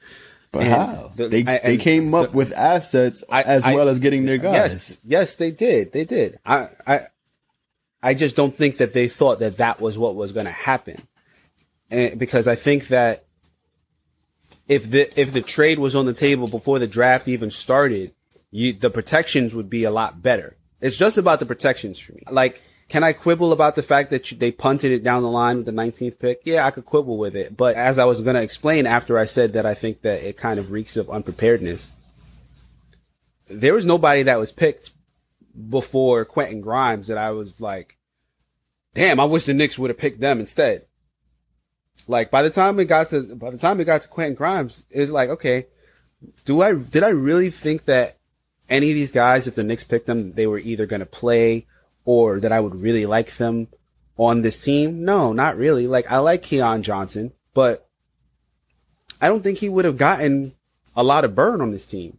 [0.52, 1.10] But And how?
[1.16, 4.54] the- they I- they came up with assets I- as well as getting their guys.
[4.54, 5.92] Yes, yes, they did.
[5.92, 6.38] They did.
[6.46, 7.00] I, I,
[8.02, 10.96] I just don't think that they thought that that was what was going to happen,
[11.90, 13.24] and because I think that
[14.68, 18.14] if the if the trade was on the table before the draft even started,
[18.50, 20.56] you the protections would be a lot better.
[20.84, 22.24] It's just about the protections for me.
[22.30, 22.60] Like,
[22.90, 25.72] can I quibble about the fact that they punted it down the line with the
[25.72, 26.42] 19th pick?
[26.44, 27.56] Yeah, I could quibble with it.
[27.56, 30.36] But as I was going to explain after I said that I think that it
[30.36, 31.88] kind of reeks of unpreparedness,
[33.46, 34.90] there was nobody that was picked
[35.70, 37.96] before Quentin Grimes that I was like,
[38.92, 40.84] damn, I wish the Knicks would have picked them instead.
[42.06, 44.84] Like by the time it got to by the time it got to Quentin Grimes,
[44.90, 45.66] it was like, okay,
[46.44, 48.18] do I did I really think that
[48.68, 51.66] any of these guys, if the Knicks picked them, they were either gonna play
[52.04, 53.68] or that I would really like them
[54.16, 55.04] on this team?
[55.04, 55.86] No, not really.
[55.86, 57.88] Like I like Keon Johnson, but
[59.20, 60.54] I don't think he would have gotten
[60.96, 62.18] a lot of burn on this team.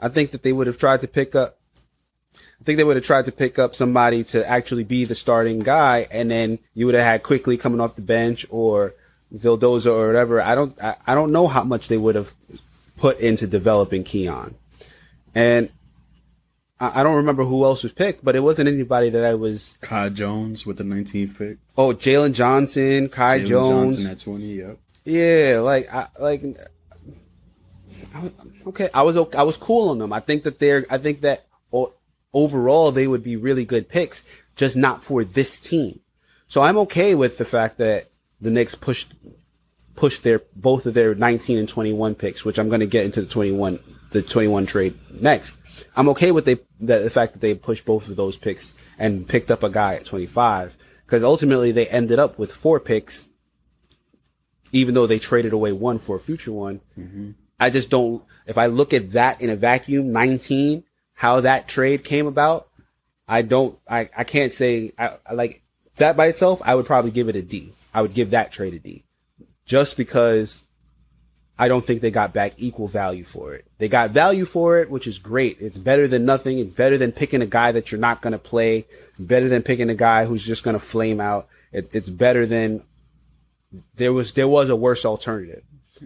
[0.00, 1.58] I think that they would have tried to pick up.
[2.60, 5.60] I think they would have tried to pick up somebody to actually be the starting
[5.60, 8.94] guy, and then you would have had Quickley coming off the bench or
[9.34, 10.42] Vildoza or whatever.
[10.42, 10.80] I don't.
[10.82, 12.32] I, I don't know how much they would have
[12.96, 14.54] put into developing Keon,
[15.36, 15.70] and
[16.80, 19.76] I, I don't remember who else was picked, but it wasn't anybody that I was.
[19.82, 21.58] Kai Jones with the 19th pick.
[21.76, 23.50] Oh, Jalen Johnson, Kai Jones.
[23.50, 23.96] Jalen Jones.
[23.96, 24.44] Johnson at 20.
[24.44, 24.78] Yep.
[25.04, 26.42] Yeah, like I like
[28.14, 28.30] I
[28.66, 30.12] okay, I was okay, I was cool on them.
[30.12, 31.94] I think that they're I think that o-
[32.34, 34.24] overall they would be really good picks,
[34.56, 36.00] just not for this team.
[36.48, 38.06] So I'm okay with the fact that
[38.40, 39.14] the Knicks pushed
[39.94, 43.20] pushed their both of their 19 and 21 picks, which I'm going to get into
[43.20, 43.78] the 21
[44.10, 45.56] the 21 trade next.
[45.94, 49.28] I'm okay with they the, the fact that they pushed both of those picks and
[49.28, 53.24] picked up a guy at 25 because ultimately they ended up with four picks,
[54.72, 56.80] even though they traded away one for a future one.
[56.98, 57.32] Mm-hmm.
[57.58, 58.22] I just don't.
[58.46, 60.84] If I look at that in a vacuum, 19,
[61.14, 62.68] how that trade came about,
[63.26, 63.78] I don't.
[63.88, 65.62] I I can't say I, I like
[65.96, 66.60] that by itself.
[66.64, 67.72] I would probably give it a D.
[67.94, 69.04] I would give that trade a D,
[69.64, 70.65] just because
[71.58, 73.64] I don't think they got back equal value for it.
[73.78, 75.60] They got value for it, which is great.
[75.60, 76.58] It's better than nothing.
[76.58, 78.86] It's better than picking a guy that you're not going to play.
[79.18, 81.48] Better than picking a guy who's just going to flame out.
[81.72, 82.82] It, it's better than
[83.94, 85.62] there was there was a worse alternative.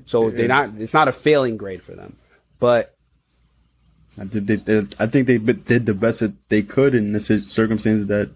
[0.06, 2.16] So they're not it's not a failing grade for them,
[2.60, 2.94] but
[4.18, 7.20] I, did, they, they, I think they did the best that they could in the
[7.20, 8.30] circumstances that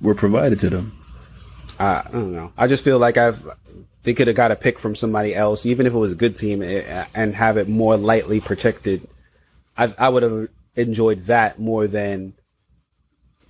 [0.00, 0.98] were provided to them.
[1.78, 2.52] I, I don't know.
[2.56, 3.44] I just feel like I've
[4.04, 6.38] they could have got a pick from somebody else, even if it was a good
[6.38, 9.08] team, eh, and have it more lightly protected.
[9.76, 12.34] I I would have enjoyed that more than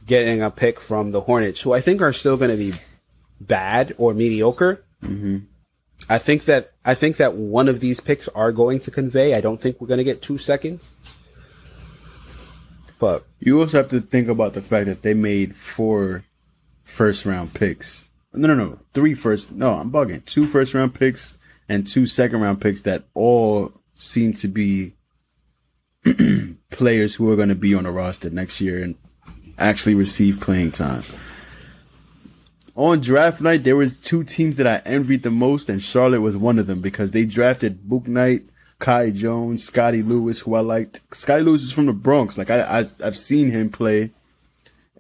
[0.07, 2.75] getting a pick from the Hornets, who I think are still going to be
[3.41, 4.85] bad or mediocre.
[5.03, 5.39] Mm-hmm.
[6.09, 9.35] I think that I think that one of these picks are going to convey.
[9.35, 10.91] I don't think we're going to get two seconds,
[12.99, 16.25] but You also have to think about the fact that they made four
[16.85, 18.09] first round picks.
[18.35, 18.79] No, no, no.
[18.93, 19.53] Three first.
[19.53, 20.25] No, I'm bugging.
[20.25, 24.95] Two first round picks and two second round picks that all seem to be
[26.71, 28.97] players who are going to be on the roster next year and
[29.59, 31.05] actually receive playing time.
[32.77, 36.37] On draft night, there was two teams that I envied the most, and Charlotte was
[36.37, 38.49] one of them because they drafted Bouknight,
[38.81, 41.01] Kai Jones, Scottie Lewis, who I liked.
[41.15, 42.37] Scottie Lewis is from the Bronx.
[42.37, 44.11] Like I, I I've seen him play,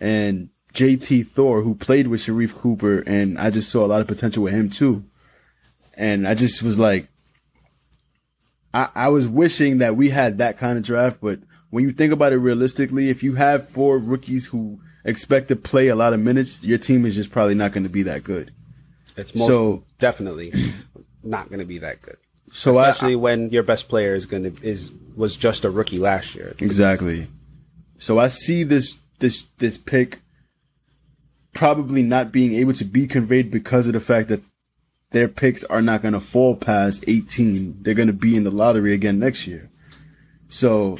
[0.00, 4.06] and JT Thor, who played with Sharife Cooper, and I just saw a lot of
[4.06, 5.04] potential with him too.
[5.96, 7.08] And I just was like,
[8.72, 11.38] I, I was wishing that we had that kind of draft, but
[11.70, 15.88] when you think about it realistically, if you have four rookies who expect to play
[15.88, 18.52] a lot of minutes, your team is just probably not going to be that good.
[19.16, 20.52] it's most So- definitely
[21.22, 22.16] not going to be that good.
[22.50, 25.98] So I- Especially when your best player is going to is was just a rookie
[25.98, 26.54] last year.
[26.58, 27.28] Exactly.
[27.98, 30.20] So I see this this this pick
[31.54, 34.42] probably not being able to be conveyed because of the fact that
[35.10, 37.82] their picks are not going to fall past 18.
[37.82, 39.70] They're going to be in the lottery again next year.
[40.48, 40.98] So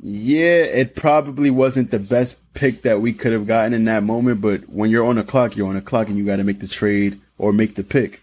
[0.00, 4.40] yeah, it probably wasn't the best pick that we could have gotten in that moment,
[4.40, 6.60] but when you're on a clock, you're on a clock and you got to make
[6.60, 8.22] the trade or make the pick.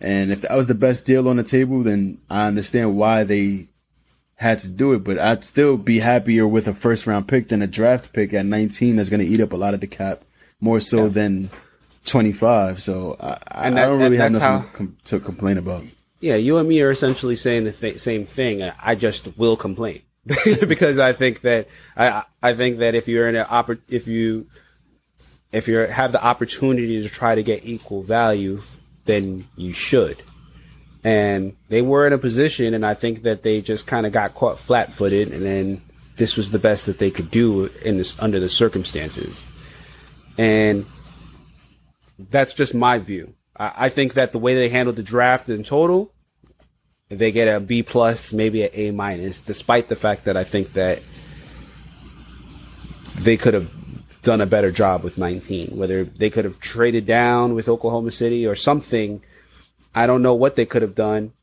[0.00, 3.68] And if that was the best deal on the table, then I understand why they
[4.36, 7.60] had to do it, but I'd still be happier with a first round pick than
[7.60, 10.22] a draft pick at 19 that's going to eat up a lot of the cap
[10.60, 11.50] more so than
[12.06, 12.82] 25.
[12.82, 15.84] So I, I, And I that- don't really have nothing how- com- to complain about.
[16.20, 18.62] Yeah, you and me are essentially saying the th- same thing.
[18.62, 20.02] I just will complain
[20.68, 24.46] because I think that I I think that if you're in an oppor- if you
[25.50, 28.60] if you have the opportunity to try to get equal value,
[29.06, 30.22] then you should.
[31.02, 34.34] And they were in a position, and I think that they just kind of got
[34.34, 35.80] caught flat-footed, and then
[36.16, 39.42] this was the best that they could do in this under the circumstances.
[40.40, 40.86] And
[42.18, 43.34] that's just my view.
[43.58, 46.14] I, I think that the way they handled the draft in total,
[47.10, 50.72] they get a B plus, maybe an A minus, despite the fact that I think
[50.72, 51.02] that
[53.16, 53.70] they could have
[54.22, 55.76] done a better job with 19.
[55.76, 59.22] Whether they could have traded down with Oklahoma City or something,
[59.94, 61.34] I don't know what they could have done.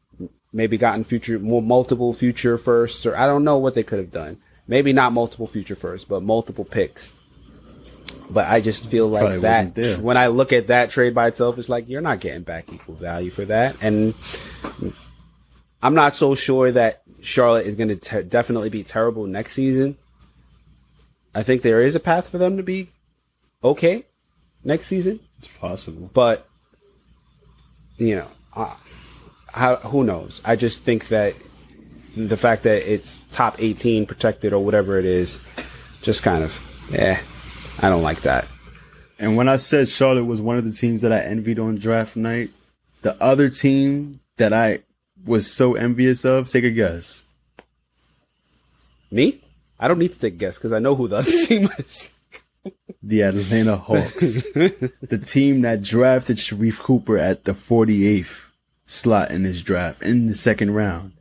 [0.51, 4.11] Maybe gotten future more multiple future firsts, or I don't know what they could have
[4.11, 4.37] done.
[4.67, 7.13] Maybe not multiple future firsts, but multiple picks.
[8.29, 9.39] But I just feel like Probably
[9.73, 12.71] that when I look at that trade by itself, it's like you're not getting back
[12.73, 13.77] equal value for that.
[13.81, 14.13] And
[15.81, 19.97] I'm not so sure that Charlotte is going to te- definitely be terrible next season.
[21.33, 22.89] I think there is a path for them to be
[23.63, 24.05] okay
[24.63, 26.09] next season, It's possible.
[26.13, 26.47] but
[27.97, 28.75] you know, uh,
[29.53, 30.41] how, who knows?
[30.43, 31.33] I just think that
[32.15, 35.41] the fact that it's top 18 protected or whatever it is,
[36.01, 36.61] just kind of,
[36.93, 37.17] eh,
[37.79, 38.47] I don't like that.
[39.19, 42.15] And when I said Charlotte was one of the teams that I envied on draft
[42.15, 42.51] night,
[43.01, 44.79] the other team that I
[45.25, 47.23] was so envious of, take a guess.
[49.11, 49.41] Me?
[49.79, 52.13] I don't need to take a guess because I know who the other team is.
[53.01, 54.43] The Atlanta Hawks.
[54.53, 58.49] the team that drafted Sharife Cooper at the 48th
[58.85, 61.13] slot in this draft in the second round.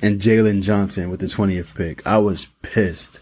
[0.00, 2.06] And Jalen Johnson with the 20th pick.
[2.06, 3.20] I was pissed.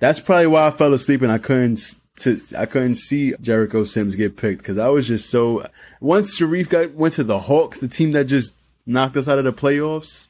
[0.00, 1.80] That's probably why I fell asleep and I couldn't
[2.20, 5.66] to I couldn't see Jericho Sims get picked because I was just so.
[6.00, 8.54] Once Sharife got went to the Hawks, the team that just
[8.86, 10.28] knocked us out of the playoffs,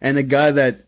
[0.00, 0.86] and the guy that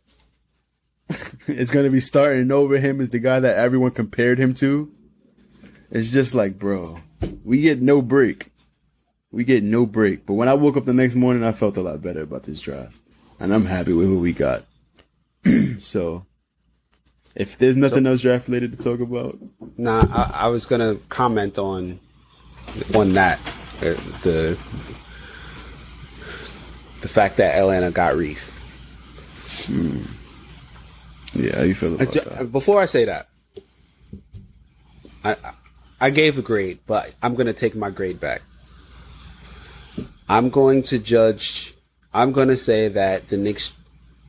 [1.46, 4.92] is going to be starting over him is the guy that everyone compared him to.
[5.90, 6.98] It's just like, bro,
[7.44, 8.50] we get no break.
[9.30, 10.26] We get no break.
[10.26, 12.60] But when I woke up the next morning, I felt a lot better about this
[12.60, 12.98] draft,
[13.38, 14.64] and I'm happy with who we got.
[15.80, 16.26] so,
[17.36, 19.38] if there's nothing else draft related to talk about,
[19.76, 22.00] Nah, I, I was gonna comment on
[22.94, 23.38] on that
[23.82, 24.58] uh, the
[27.02, 28.52] the fact that Atlanta got Reef.
[29.66, 30.02] Hmm.
[31.34, 32.50] yeah, you feel about Ju- that?
[32.52, 33.28] Before I say that,
[35.24, 35.52] I I-
[35.98, 38.42] I gave a grade, but I'm gonna take my grade back.
[40.28, 41.74] I'm going to judge.
[42.12, 43.72] I'm going to say that the Knicks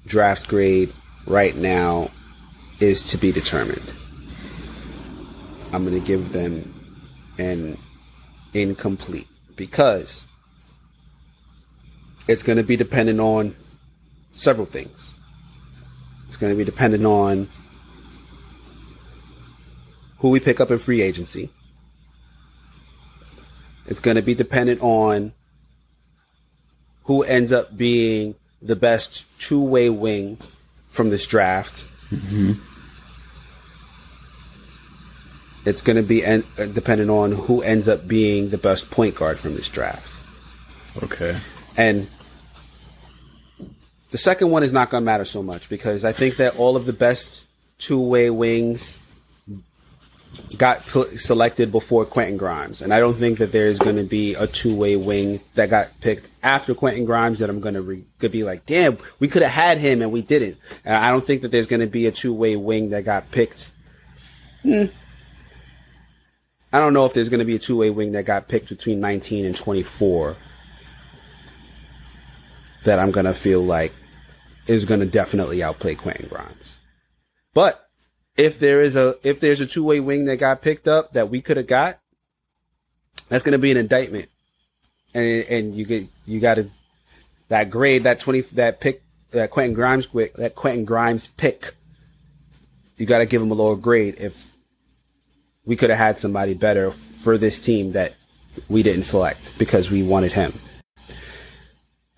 [0.05, 0.93] draft grade
[1.26, 2.12] right now
[2.80, 3.94] is to be determined.
[5.74, 6.74] I'm going to give them
[7.38, 7.78] an
[8.54, 10.26] incomplete because
[12.28, 13.56] it's going to be dependent on
[14.32, 15.14] several things.
[16.28, 17.50] It's going to be dependent on
[20.20, 21.50] who we pick up in free agency.
[23.86, 25.34] It's going to be dependent on
[27.04, 30.38] who ends up being the best two way wing
[30.90, 31.88] from this draft.
[35.66, 39.16] It's going to be en- uh, dependent on who ends up being the best point
[39.16, 40.18] guard from this draft.
[41.03, 41.38] Okay.
[41.76, 42.08] And
[44.12, 46.78] the second one is not going to matter so much because I think that all
[46.78, 47.45] of the best
[47.78, 48.97] two way wings
[50.58, 52.82] got selected before Quentin Grimes.
[52.82, 56.00] And I don't think that there's going to be a two way wing that got
[56.02, 59.42] picked after Quentin Grimes that I'm going to re- could be like, damn, we could
[59.42, 60.58] have had him and we didn't.
[60.86, 63.32] And I don't think that there's going to be a two way wing that got
[63.32, 63.72] picked.
[64.64, 64.86] Hmm.
[66.74, 68.70] I don't know if there's going to be a two way wing that got picked
[68.70, 70.36] between 19 and 24
[72.88, 73.94] that I'm gonna feel like
[74.66, 76.80] is gonna definitely outplay Quentin Grimes.
[77.54, 77.87] But
[78.38, 81.30] if there is a if there's a two way wing that got picked up that
[81.30, 82.00] we could have got,
[83.28, 84.30] that's gonna be an indictment,
[85.14, 86.70] and and you get you got to
[87.50, 91.74] that grade that twenty that pick that Quentin Grimes quick that Quentin Grimes pick.
[92.98, 94.52] You got to give him a lower grade if
[95.66, 98.16] we could have had somebody better for this team that
[98.70, 100.54] we didn't select because we wanted him.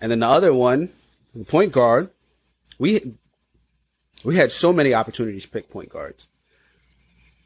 [0.00, 0.88] And then the other one,
[1.34, 2.08] the point guard,
[2.78, 3.14] we
[4.24, 6.28] we had so many opportunities to pick point guards.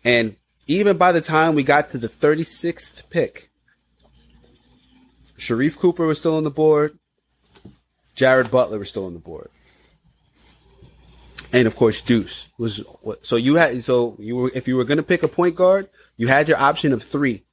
[0.02, 3.50] And even by the time we got to the 36th pick,
[5.38, 6.98] Sharife Cooper was still on the board.
[8.14, 9.50] Jared Butler was still on the board.
[11.52, 12.82] And of course, Deuce was
[13.22, 15.88] so you had so you were if you were going to pick a point guard,
[16.16, 17.44] you had your option of 3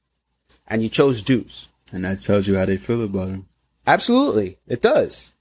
[0.66, 1.68] and you chose Deuce.
[1.92, 3.46] And that tells you how they feel about him.
[3.86, 5.32] Absolutely, it does.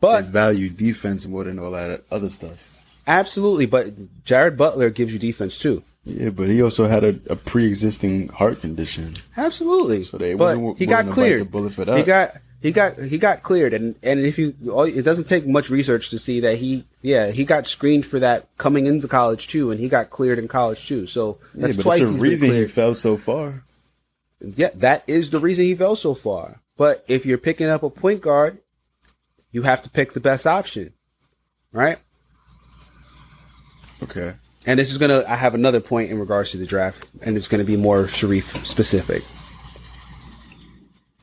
[0.00, 2.71] They But value defense more than all that other stuff.
[3.06, 5.82] Absolutely, but Jared Butler gives you defense too.
[6.04, 9.14] Yeah, but he also had a, a pre-existing heart condition.
[9.36, 10.02] Absolutely.
[10.04, 11.42] So they but he got cleared.
[11.42, 14.82] the bullet for He got he got he got cleared, and and if you all-
[14.84, 18.48] it doesn't take much research to see that he yeah he got screened for that
[18.58, 21.06] coming into college too, and he got cleared in college too.
[21.06, 23.62] So Yeah, that's but twice a been reason he fell so far.
[24.40, 26.60] yeah, that is the reason he fell so far.
[26.76, 28.58] But if you're picking up a point guard,
[29.52, 30.94] you have to pick the best option,
[31.70, 31.98] right?
[34.02, 34.34] Okay.
[34.66, 35.24] And this is gonna.
[35.26, 38.64] I have another point in regards to the draft, and it's gonna be more Sharife
[38.64, 39.22] specific.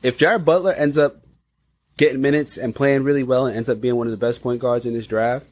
[0.02, 1.16] If Jared Butler ends up
[1.96, 4.60] getting minutes and playing really well, and ends up being one of the best point
[4.60, 5.46] guards in this draft,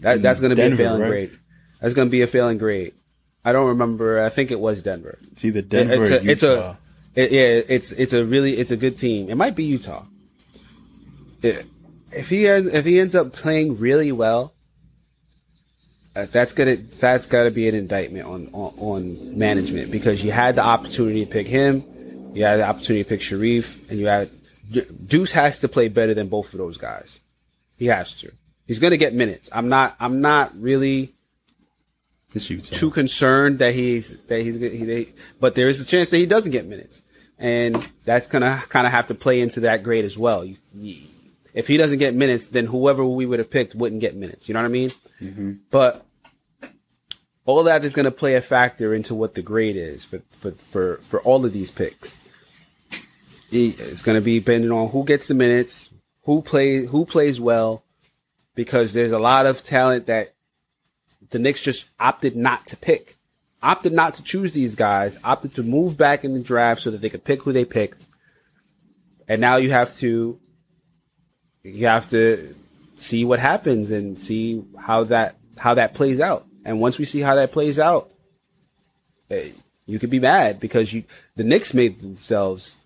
[0.00, 1.08] that, that's gonna Denver, be a failing right?
[1.08, 1.38] grade.
[1.80, 2.92] That's gonna be a failing grade.
[3.44, 4.20] I don't remember.
[4.22, 5.18] I think it was Denver.
[5.32, 6.30] It's either Denver it's or a, Utah.
[6.32, 6.78] it's a,
[7.14, 9.28] it- yeah, it's it's a really it's a good team.
[9.30, 10.04] It might be Utah.
[11.42, 11.66] It-
[12.12, 14.53] if he has, if he ends up playing really well,
[16.16, 20.30] Uh, that's gonna that's got to be an indictment on, on on management because you
[20.30, 21.84] had the opportunity to pick him,
[22.34, 24.30] you had the opportunity to pick Sharife, and you had
[25.06, 27.20] Deuce has to play better than both of those guys.
[27.76, 28.32] He has to.
[28.66, 29.50] He's gonna get minutes.
[29.52, 29.96] I'm not.
[29.98, 31.14] I'm not really
[32.70, 35.08] too concerned that he's that he's he, they,
[35.40, 37.02] but there is a chance that he doesn't get minutes,
[37.38, 40.44] and that's gonna kind of have to play into that grade as well.
[40.44, 41.02] You, you,
[41.54, 44.48] if he doesn't get minutes, then whoever we would have picked wouldn't get minutes.
[44.48, 44.92] You know what I mean?
[45.70, 46.04] But
[47.46, 50.50] all that is going to play a factor into what the grade is for for
[50.52, 52.18] for, for all of these picks.
[53.50, 55.88] It's going to be depending on who gets the minutes,
[56.24, 57.84] who plays who plays well,
[58.54, 60.34] because there's a lot of talent that
[61.30, 63.16] the Knicks just opted not to pick,
[63.62, 67.00] opted not to choose these guys, opted to move back in the draft so that
[67.00, 68.06] they could pick who they picked.
[69.28, 70.38] And now you have to,
[71.64, 72.54] you have to
[72.94, 76.46] see what happens and see how that how that plays out.
[76.64, 78.10] And once we see how that plays out,
[79.30, 79.48] eh,
[79.86, 81.04] you could be mad because you
[81.36, 82.76] the Knicks made themselves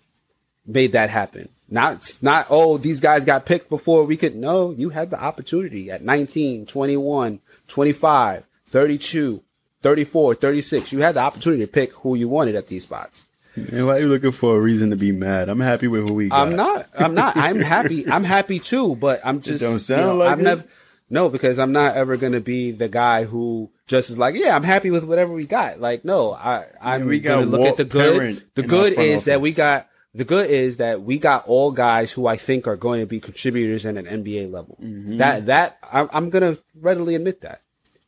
[0.65, 1.49] made that happen.
[1.69, 5.91] Not not oh these guys got picked before we could no, you had the opportunity
[5.91, 9.43] at 19, 21, 25, 32,
[9.81, 10.91] 34, 36.
[10.91, 13.25] You had the opportunity to pick who you wanted at these spots.
[13.67, 15.49] And why are you looking for a reason to be mad?
[15.49, 16.47] I'm happy with who we got.
[16.47, 16.87] I'm not.
[16.97, 17.35] I'm not.
[17.35, 18.09] I'm happy.
[18.09, 18.95] I'm happy too.
[18.95, 19.61] But I'm just.
[19.61, 20.43] don't sound you know, like I'm it.
[20.43, 20.63] never.
[21.09, 24.55] No, because I'm not ever going to be the guy who just is like, yeah,
[24.55, 25.81] I'm happy with whatever we got.
[25.81, 28.43] Like, no, I, I'm we got going to look Walt at the good.
[28.53, 29.87] The good is that we got.
[30.15, 33.19] The good is that we got all guys who I think are going to be
[33.19, 34.77] contributors at an NBA level.
[34.81, 35.17] Mm-hmm.
[35.17, 37.61] That that I'm, I'm going to readily admit that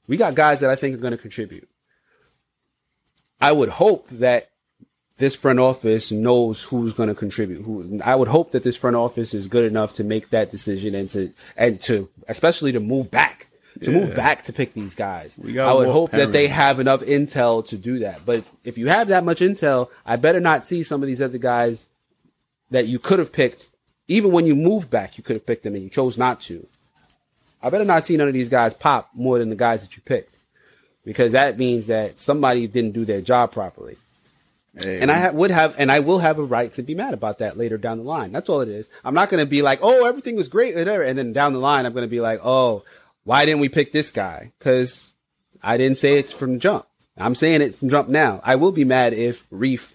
[0.08, 1.70] we got guys that I think are going to contribute.
[3.40, 4.51] I would hope that
[5.22, 7.62] this front office knows who's going to contribute.
[7.62, 10.96] Who I would hope that this front office is good enough to make that decision
[10.96, 13.48] and to and to especially to move back
[13.84, 15.40] to move back to pick these guys.
[15.40, 18.26] I would hope that they have enough intel to do that.
[18.26, 21.38] But if you have that much intel, I better not see some of these other
[21.38, 21.86] guys
[22.70, 23.70] that you could have picked.
[24.08, 26.68] Even when you moved back, you could have picked them and you chose not to.
[27.62, 30.02] I better not see none of these guys pop more than the guys that you
[30.04, 30.36] picked.
[31.06, 33.98] Because that means that somebody didn't do their job properly.
[34.80, 37.14] Hey, And I ha- would have, and I will have a right to be mad
[37.14, 38.32] about that later down the line.
[38.32, 38.88] That's all it is.
[39.04, 41.04] I'm not going to be like, oh, everything was great, whatever.
[41.04, 42.84] And then down the line, I'm going to be like, oh,
[43.26, 44.54] why didn't we pick this guy?
[44.58, 45.12] Because
[45.62, 46.86] I didn't say it's from jump.
[47.18, 48.40] I'm saying it from jump now.
[48.44, 49.94] I will be mad if Reef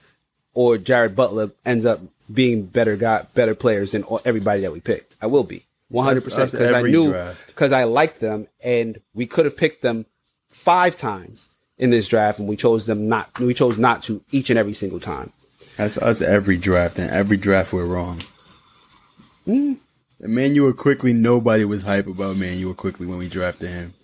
[0.53, 2.01] or Jared Butler ends up
[2.33, 5.17] being better got better players than all, everybody that we picked.
[5.23, 7.13] I will be 100 percent because I knew
[7.47, 10.07] because I liked them and we could have picked them
[10.51, 11.47] five times
[11.79, 13.39] in this draft and we chose them not.
[13.39, 15.33] We chose not to each and every single time.
[15.77, 18.21] That's us every draft, and every draft we're wrong.
[19.47, 19.77] Mm.
[20.23, 23.95] Immanuel Quickley, nobody was hype about Immanuel Quickley when we drafted him.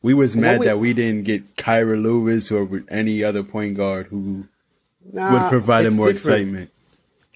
[0.00, 4.06] We was mad we- that we didn't get Kira Lewis or any other point guard
[4.06, 4.46] who
[5.12, 6.16] Nah, would provide more different.
[6.40, 6.70] excitement.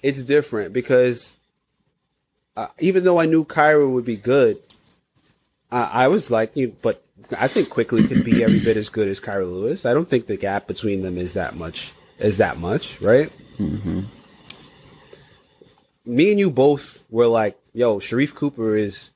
[0.01, 1.35] It's different because
[2.55, 4.57] uh, even though I knew Kira would be good,
[5.71, 7.03] I, I was like, you, but
[7.37, 9.85] I think Quickley could be every bit as good as Kira Lewis.
[9.85, 11.91] I don't think the gap between them is that much.
[12.19, 13.31] Is that much, right?
[13.59, 14.01] Mm-hmm.
[16.05, 19.11] Me and you both were like, "Yo, Sharife Cooper is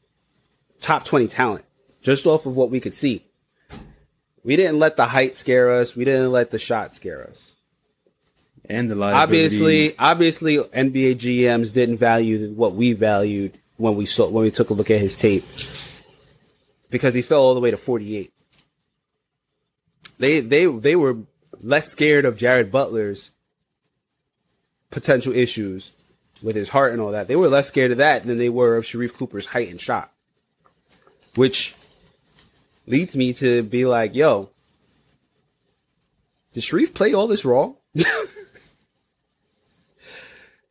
[0.79, 1.63] top twenty talent,"
[2.01, 3.25] just off of what we could see.
[4.43, 5.95] We didn't let the height scare us.
[5.95, 7.53] We didn't let the shot scare us
[8.65, 9.21] And the liability.
[9.23, 14.69] obviously, obviously, NBA GMs didn't value what we valued when we saw when we took
[14.71, 15.45] a look at his tape
[16.91, 18.31] because he fell all the way to 48.
[20.19, 21.17] They they they were
[21.59, 23.31] less scared of Jared Butler's
[24.91, 25.91] potential issues
[26.43, 27.27] with his heart and all that.
[27.27, 30.11] They were less scared of that than they were of Sharife Cooper's height and shot,
[31.35, 31.75] which
[32.85, 34.49] leads me to be like, yo,
[36.53, 37.77] did Sharife play all this wrong?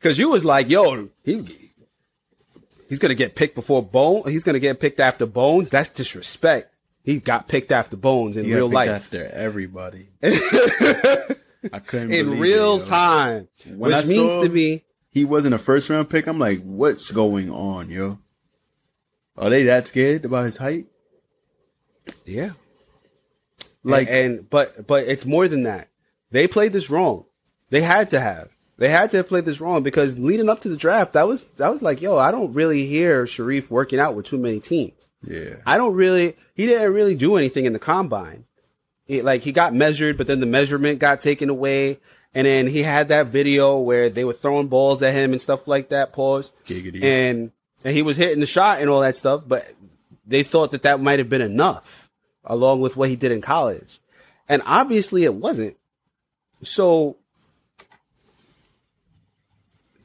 [0.01, 1.70] Because you was like, yo, he
[2.91, 4.25] he's gonna get picked before Bone.
[4.27, 5.71] He's gonna get picked after Bones.
[5.71, 6.75] That's disrespect.
[7.03, 10.09] He got picked after Bones in He real life, after everybody.
[10.23, 15.55] I couldn't in real it, time, When which I means saw- to me, He wasn't
[15.55, 16.27] a first round pick.
[16.27, 18.19] I'm like, what's going on, yo?
[19.37, 20.87] Are they that scared about his height?
[22.27, 22.51] yeah.
[23.83, 25.89] Like, and, and but but it's more than that.
[26.31, 27.25] They played this wrong.
[27.71, 28.55] They had to have.
[28.81, 31.45] They had to have played this wrong because leading up to the draft, that was
[31.59, 35.11] that was like, yo, I don't really hear Sharife working out with too many teams.
[35.23, 35.57] yeah.
[35.67, 36.35] I don't really.
[36.55, 38.47] He didn't really do anything in the combine.
[39.05, 42.01] He, like he got measured, but then the measurement got taken away,
[42.35, 45.69] and then he had that video where they were throwing balls at him and stuff
[45.69, 46.15] like that.
[46.15, 46.51] Pause.
[46.67, 47.03] Giggity.
[47.03, 47.53] And
[47.85, 49.71] and he was hitting the shot and all that stuff, but
[50.27, 52.09] they thought that that might have been enough,
[52.45, 54.01] along with what he did in college,
[54.49, 55.77] and obviously it wasn't.
[56.63, 57.19] So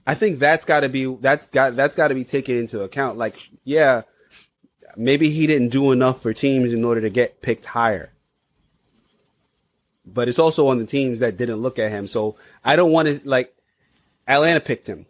[0.08, 3.18] I think that's got to be that's got that's got to be taken into account.
[3.18, 4.04] Like, yeah,
[4.96, 8.12] maybe he didn't do enough for teams in order to get picked higher.
[10.06, 12.06] But it's also on the teams that didn't look at him.
[12.06, 13.56] So I don't want to like
[14.28, 15.08] Atlanta picked him.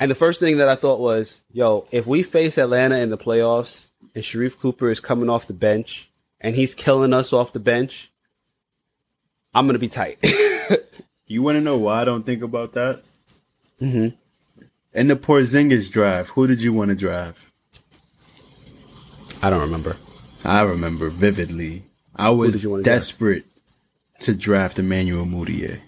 [0.00, 3.18] And the first thing that I thought was, yo, if we face Atlanta in the
[3.18, 7.60] playoffs and Sharife Cooper is coming off the bench and he's killing us off the
[7.60, 8.10] bench,
[9.54, 10.18] I'm to be tight.
[11.32, 13.02] You want to know why I don't think about that?
[13.82, 14.16] Mm-hmm.
[14.94, 17.50] In the Porzingis draft, who did you want to draft?
[19.42, 19.96] I don't remember.
[20.44, 21.84] I remember vividly.
[22.14, 22.96] I was did you wanna draft?
[23.00, 23.44] desperate
[24.20, 25.80] to draft Emmanuel Mudiay.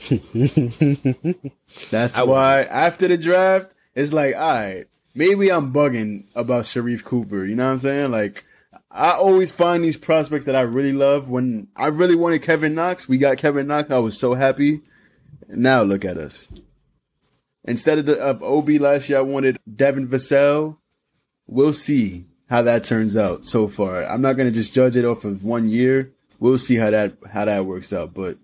[1.90, 4.84] That's why after the draft, it's like, all right,
[5.14, 7.46] maybe I'm bugging about Sharife Cooper.
[7.46, 8.10] You know what I'm saying?
[8.10, 8.44] Like,
[8.90, 11.30] I always find these prospects that I really love.
[11.30, 13.90] When I really wanted Kevin Knox, we got Kevin Knox.
[13.90, 14.80] I was so happy.
[15.48, 16.48] Now look at us.
[17.64, 20.78] Instead of, the, of OB last year, I wanted Devin Vassell.
[21.46, 24.04] We'll see how that turns out so far.
[24.04, 26.12] I'm not gonna just judge it off of one year.
[26.38, 28.14] We'll see how that how that works out.
[28.14, 28.38] But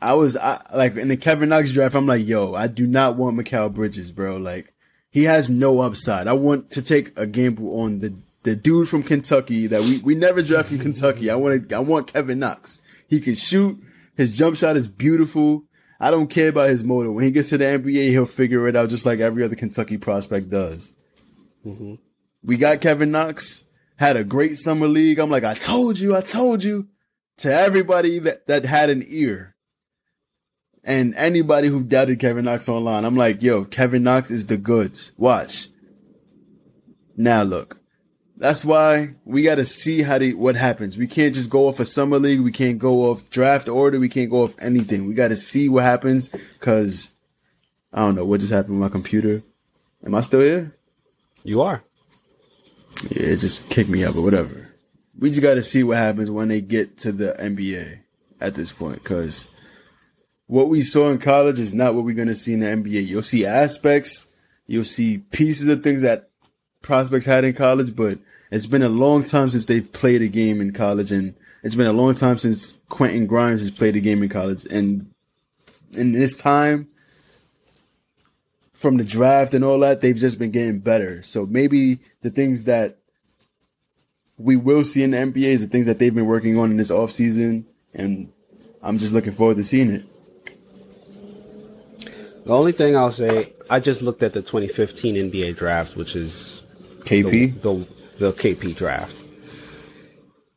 [0.00, 1.94] I was I, like in the Kevin Knox draft.
[1.94, 4.36] I'm like, yo, I do not want Mikal Bridges, bro.
[4.36, 4.74] Like
[5.10, 6.26] he has no upside.
[6.26, 10.14] I want to take a gamble on the the dude from Kentucky that we we
[10.14, 11.30] never draft from Kentucky.
[11.30, 12.80] I want I want Kevin Knox.
[13.08, 13.82] He can shoot.
[14.16, 15.64] His jump shot is beautiful.
[16.04, 17.10] I don't care about his motor.
[17.10, 19.96] When he gets to the NBA, he'll figure it out just like every other Kentucky
[19.96, 20.92] prospect does.
[21.64, 21.94] Mm-hmm.
[22.42, 23.64] We got Kevin Knox,
[23.96, 25.18] had a great summer league.
[25.18, 26.88] I'm like, I told you, I told you
[27.38, 29.56] to everybody that, that had an ear
[30.84, 33.06] and anybody who doubted Kevin Knox online.
[33.06, 35.12] I'm like, yo, Kevin Knox is the goods.
[35.16, 35.70] Watch.
[37.16, 37.78] Now look,
[38.44, 40.98] that's why we got to see how they, what happens.
[40.98, 42.40] We can't just go off a summer league.
[42.40, 43.98] We can't go off draft order.
[43.98, 45.08] We can't go off anything.
[45.08, 47.10] We got to see what happens because
[47.90, 49.42] I don't know what just happened with my computer.
[50.04, 50.76] Am I still here?
[51.42, 51.82] You are.
[53.08, 54.74] Yeah, it just kicked me out, but whatever.
[55.18, 58.00] We just got to see what happens when they get to the NBA
[58.42, 59.48] at this point, because
[60.48, 63.06] what we saw in college is not what we're going to see in the NBA.
[63.06, 64.26] You'll see aspects,
[64.66, 66.28] you'll see pieces of things that
[66.82, 68.18] prospects had in college, but
[68.54, 71.34] it's been a long time since they've played a game in college, and
[71.64, 74.64] it's been a long time since Quentin Grimes has played a game in college.
[74.66, 75.10] And
[75.92, 76.86] in this time,
[78.72, 81.20] from the draft and all that, they've just been getting better.
[81.22, 82.98] So maybe the things that
[84.38, 86.76] we will see in the NBA is the things that they've been working on in
[86.76, 88.32] this offseason, and
[88.82, 90.04] I'm just looking forward to seeing it.
[92.44, 96.62] The only thing I'll say, I just looked at the 2015 NBA draft, which is
[96.98, 97.86] the, KP, the,
[98.18, 99.22] the KP draft.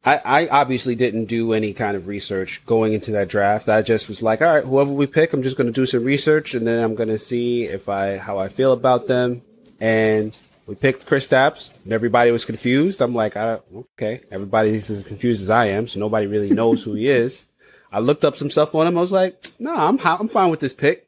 [0.06, 3.68] I, I obviously didn't do any kind of research going into that draft.
[3.68, 6.06] I just was like, all right, whoever we pick, I'm just going to do some
[6.06, 9.42] research and then I'm going to see if I how I feel about them.
[9.82, 13.02] And we picked Kristaps, and everybody was confused.
[13.02, 13.60] I'm like, I,
[13.94, 17.46] okay, everybody's as confused as I am, so nobody really knows who he is.
[17.92, 18.98] I looked up some stuff on him.
[18.98, 21.08] I was like, no, I'm I'm fine with this pick.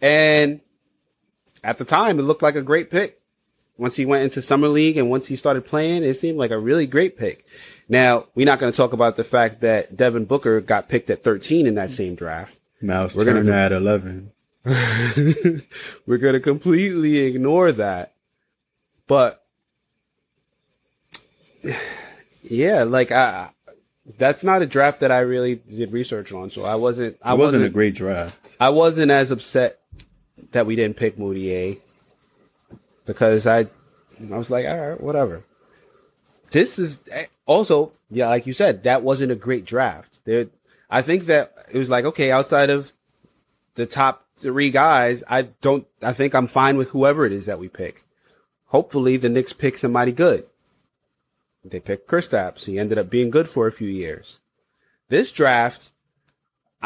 [0.00, 0.60] And
[1.64, 3.19] at the time, it looked like a great pick.
[3.80, 6.58] Once he went into summer league and once he started playing, it seemed like a
[6.58, 7.46] really great pick.
[7.88, 11.24] Now, we're not going to talk about the fact that Devin Booker got picked at
[11.24, 12.58] 13 in that same draft.
[12.82, 14.32] Mouse We're gonna at 11.
[14.64, 18.12] We're going to completely ignore that.
[19.06, 19.42] But
[22.42, 23.48] yeah, like I
[24.18, 27.38] that's not a draft that I really did research on, so I wasn't I It
[27.38, 28.56] wasn't wasn't a great draft.
[28.60, 29.80] I wasn't as upset
[30.52, 31.80] that we didn't pick Mudiay
[33.10, 33.66] because I
[34.32, 35.42] I was like, all right, whatever.
[36.52, 37.02] This is
[37.44, 40.24] also, yeah, like you said, that wasn't a great draft.
[40.24, 40.46] There,
[40.88, 42.92] I think that it was like, okay, outside of
[43.74, 47.58] the top three guys, I don't, I think I'm fine with whoever it is that
[47.58, 48.04] we pick.
[48.66, 50.46] Hopefully the Knicks pick somebody good.
[51.64, 52.66] They picked Kristaps.
[52.66, 54.38] He ended up being good for a few years.
[55.08, 55.90] This draft,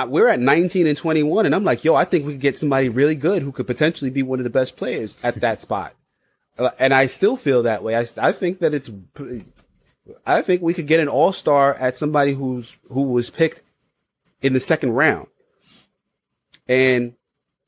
[0.07, 2.89] we're at 19 and 21 and I'm like, yo, I think we could get somebody
[2.89, 5.95] really good who could potentially be one of the best players at that spot.
[6.59, 7.97] Uh, And I still feel that way.
[7.97, 8.91] I, I think that it's,
[10.27, 13.63] I think we could get an all star at somebody who's, who was picked
[14.43, 15.27] in the second round.
[16.69, 17.15] And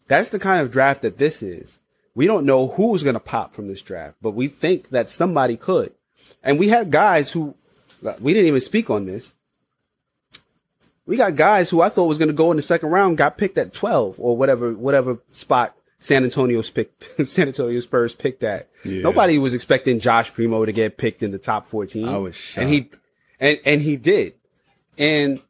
[0.07, 1.80] that's the kind of draft that this is.
[2.14, 5.57] We don't know who's going to pop from this draft, but we think that somebody
[5.57, 5.93] could.
[6.43, 7.55] And we have guys who,
[8.20, 9.34] we didn't even speak on this.
[11.05, 13.39] We got guys who I thought was going to go in the second round, got
[13.39, 18.69] picked at 12 or whatever, whatever spot San Antonio's picked, San Antonio Spurs picked at.
[18.85, 19.03] Yeah.
[19.03, 22.09] Nobody was expecting Josh Primo to get picked in the top 14.
[22.09, 22.63] I was shocked.
[22.63, 22.91] And he,
[23.41, 24.35] and, and he did.
[24.99, 25.41] And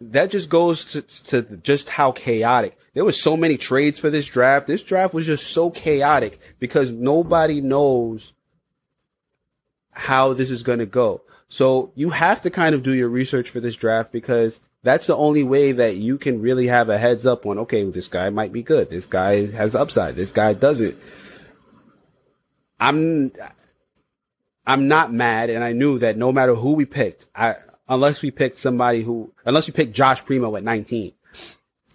[0.00, 2.76] that just goes to, to just how chaotic.
[2.94, 4.66] There was so many trades for this draft.
[4.66, 8.32] This draft was just so chaotic because nobody knows
[9.92, 11.22] how this is going to go.
[11.48, 15.16] So you have to kind of do your research for this draft because that's the
[15.16, 18.52] only way that you can really have a heads up on, okay, this guy might
[18.52, 18.90] be good.
[18.90, 20.14] This guy has upside.
[20.14, 20.98] This guy does it.
[22.78, 23.32] I'm,
[24.66, 25.48] I'm not mad.
[25.48, 27.56] And I knew that no matter who we picked, I,
[27.88, 31.12] unless we picked somebody who, unless we picked Josh Primo at 19,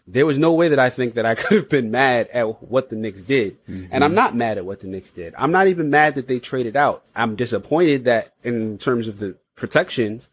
[0.08, 2.90] there was no way that I think that I could have been mad at what
[2.90, 3.58] the Knicks did.
[3.68, 4.16] And I'm mm-hmm.
[4.16, 5.36] not mad at what the Knicks did.
[5.38, 7.04] I'm not even mad that they traded out.
[7.16, 10.28] I'm disappointed that in terms of the protections,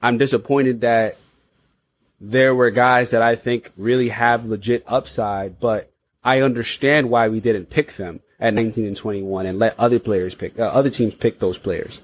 [0.00, 1.18] I'm disappointed that
[2.24, 5.92] there were guys that I think really have legit upside, but
[6.22, 10.36] I understand why we didn't pick them at 19 and 21 and let other players
[10.36, 12.00] pick, uh, other teams pick those players.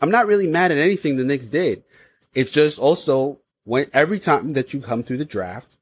[0.00, 1.84] I'm not really mad at anything the Knicks did.
[2.32, 5.76] It's just also when every time that you come through the draft,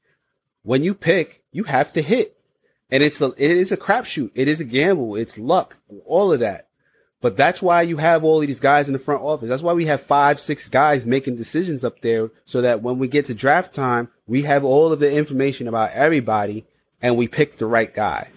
[0.64, 2.36] when you pick, you have to hit.
[2.90, 4.32] And it's a, it is a crapshoot.
[4.34, 5.14] It is a gamble.
[5.14, 6.67] It's luck, all of that.
[7.20, 9.48] But that's why you have all of these guys in the front office.
[9.48, 13.08] That's why we have five, six guys making decisions up there so that when we
[13.08, 16.64] get to draft time, we have all of the information about everybody
[17.02, 18.30] and we pick the right guy.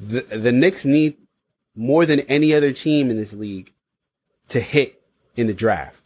[0.00, 1.16] The, the Knicks need
[1.76, 3.72] more than any other team in this league
[4.48, 5.02] to hit
[5.36, 6.00] in the draft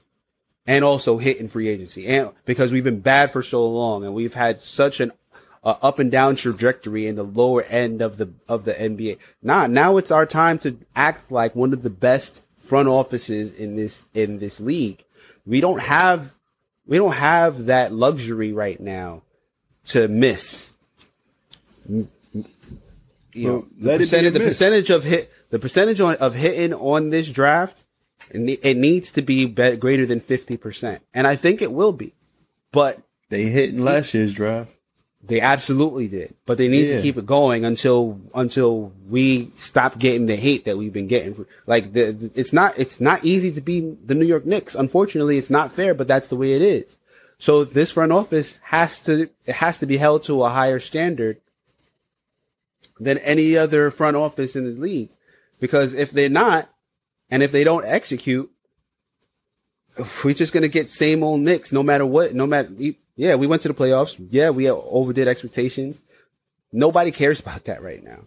[0.66, 2.06] and also hit in free agency.
[2.08, 5.12] And because we've been bad for so long and we've had such an
[5.64, 9.18] uh, up and down trajectory in the lower end of the of the NBA.
[9.42, 13.76] Nah, now it's our time to act like one of the best front offices in
[13.76, 15.04] this in this league.
[15.46, 16.34] We don't have
[16.86, 19.22] we don't have that luxury right now
[19.86, 20.72] to miss.
[21.88, 22.08] You
[23.34, 26.16] know, Well, the let it be a percentage, the percentage of hit, the percentage on,
[26.16, 27.84] of hitting on this draft,
[28.30, 31.72] it, ne- it needs to be, be greater than fifty percent, and I think it
[31.72, 32.14] will be.
[32.72, 34.70] But They hit in last year's draft.
[35.22, 36.96] They absolutely did, but they need Yeah.
[36.96, 41.44] to keep it going until until we stop getting the hate that we've been getting.
[41.66, 44.74] Like the, the- it's not it's not easy to be the New York Knicks.
[44.74, 46.96] Unfortunately, it's not fair, but that's the way it is.
[47.38, 51.40] So this front office has to it has to be held to a higher standard
[53.00, 55.10] than any other front office in the league,
[55.60, 56.68] because if they're not,
[57.30, 58.50] and if they don't execute,
[60.24, 62.34] we're just gonna get same old Knicks no matter what.
[62.34, 62.70] No matter,
[63.18, 64.16] yeah, we went to the playoffs.
[64.30, 66.00] Yeah, we overdid expectations.
[66.72, 68.20] Nobody cares about that right now.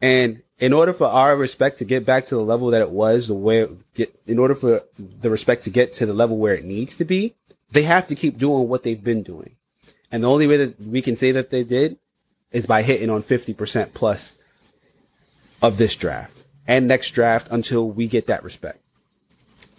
[0.00, 3.26] And in order for our respect to get back to the level that it was,
[3.26, 6.64] the way, get, in order for the respect to get to the level where it
[6.64, 7.34] needs to be,
[7.72, 9.56] they have to keep doing what they've been doing.
[10.12, 11.98] And the only way that we can say that they did
[12.52, 14.34] is by hitting on 50% plus
[15.60, 18.81] of this draft and next draft until we get that respect.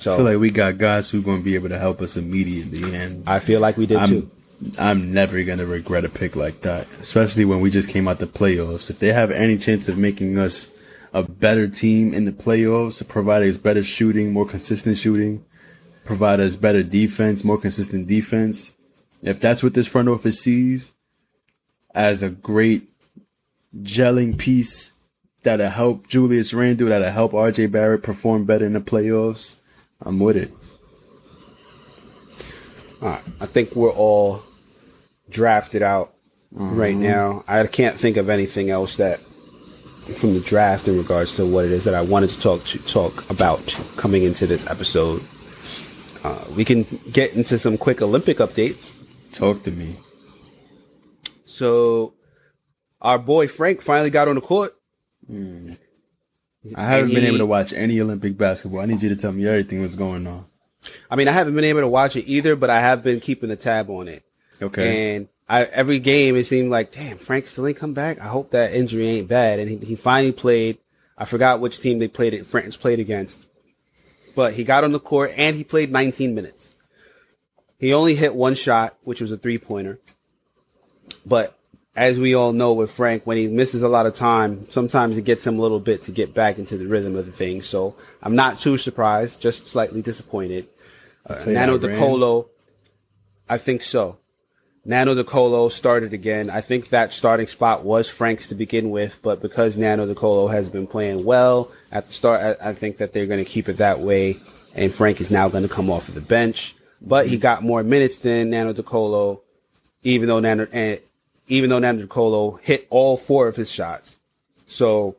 [0.03, 2.01] So I feel like we got guys who are going to be able to help
[2.01, 4.29] us immediately, and I feel like we did too.
[4.29, 4.31] I'm
[4.77, 8.19] I'm never going to regret a pick like that, especially when we just came out
[8.19, 8.89] the playoffs.
[8.89, 10.69] If they have any chance of making us
[11.13, 15.45] a better team in the playoffs, provide us better shooting, more consistent shooting,
[16.05, 18.73] provide us better defense, more consistent defense.
[19.21, 20.91] If that's what this front office sees
[21.93, 22.89] as a great
[23.81, 24.91] gelling piece
[25.43, 29.55] that'll help Julius Randle, that'll help RJ Barrett perform better in the playoffs,
[30.03, 30.53] I'm with it.
[33.01, 33.21] All right.
[33.41, 34.43] I think we're all
[35.29, 36.13] drafted out
[36.51, 37.43] right now.
[37.47, 39.19] I can't think of anything else that
[40.15, 42.79] from the draft in regards to what it is that I wanted to talk to
[42.79, 45.23] talk about coming into this episode.
[46.23, 48.95] Uh, we can get into some quick Olympic updates.
[49.31, 49.99] Talk to me.
[51.45, 52.13] So,
[53.01, 54.75] our boy Frank finally got on the court.
[56.75, 58.81] I haven't been able to watch any Olympic basketball.
[58.81, 60.45] I need you to tell me everything that's going on.
[61.09, 63.51] I mean, I haven't been able to watch it either, but I have been keeping
[63.51, 64.23] a tab on it.
[64.61, 65.15] Okay.
[65.15, 68.19] And I, every game, it seemed like, damn, Frank still ain't come back.
[68.19, 69.59] I hope that injury ain't bad.
[69.59, 70.77] And he, he finally played.
[71.17, 72.47] I forgot which team they played it.
[72.47, 73.45] France played against,
[74.35, 76.75] but he got on the court and he played 19 minutes.
[77.77, 79.99] He only hit one shot, which was a three pointer.
[81.25, 81.57] But
[81.95, 85.23] as we all know with Frank, when he misses a lot of time, sometimes it
[85.23, 87.61] gets him a little bit to get back into the rhythm of the thing.
[87.61, 90.67] So I'm not too surprised, just slightly disappointed.
[91.25, 91.91] Uh, Nano Iran?
[91.91, 92.49] De Colo,
[93.47, 94.17] I think so.
[94.85, 96.49] Nando DeColo started again.
[96.49, 100.69] I think that starting spot was Frank's to begin with, but because Nando DeColo has
[100.69, 103.77] been playing well at the start, I, I think that they're going to keep it
[103.77, 104.39] that way.
[104.75, 107.81] And Frank is now going to come off of the bench, but he got more
[107.81, 109.39] minutes than Nando DeColo,
[110.01, 110.99] even though Nando and
[111.53, 114.17] even though Nando DeColo hit all four of his shots.
[114.65, 115.17] So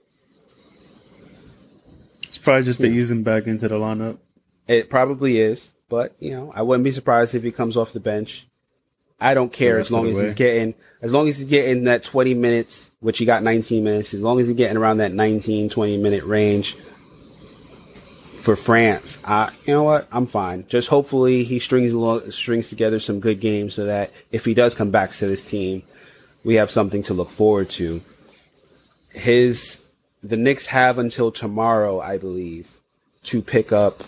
[2.24, 4.18] It's probably just to ease him back into the lineup.
[4.66, 8.00] It probably is, but you know, I wouldn't be surprised if he comes off the
[8.00, 8.48] bench.
[9.20, 10.24] I don't care as long as way.
[10.24, 14.12] he's getting as long as he's getting that 20 minutes, which he got 19 minutes,
[14.12, 16.76] as long as he's getting around that 19 20 minute range
[18.34, 19.20] for France.
[19.24, 20.08] I you know what?
[20.10, 20.66] I'm fine.
[20.66, 24.74] Just hopefully he strings along, strings together some good games so that if he does
[24.74, 25.84] come back to this team,
[26.44, 28.02] we have something to look forward to.
[29.10, 29.82] His
[30.22, 32.78] the Knicks have until tomorrow, I believe,
[33.24, 34.04] to pick up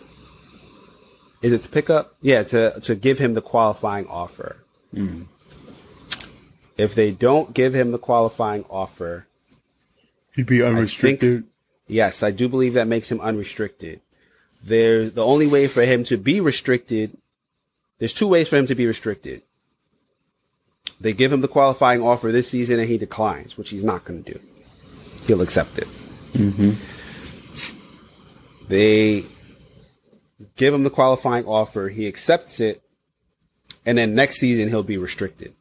[1.42, 2.16] is it to pick up?
[2.22, 4.56] Yeah, to to give him the qualifying offer.
[4.94, 5.22] Mm-hmm.
[6.76, 9.26] If they don't give him the qualifying offer,
[10.34, 11.44] He'd be unrestricted.
[11.86, 14.00] yes, I do believe that makes him unrestricted.
[14.62, 17.16] There, the only way for him to be restricted,
[17.98, 19.42] there's two ways for him to be restricted.
[21.00, 24.24] They give him the qualifying offer this season and he declines, which he's not going
[24.24, 24.40] to do.
[25.26, 25.88] He'll accept it.
[26.32, 26.72] Mm-hmm.
[28.68, 29.24] They
[30.56, 32.82] give him the qualifying offer, he accepts it,
[33.84, 35.54] and then next season he'll be restricted.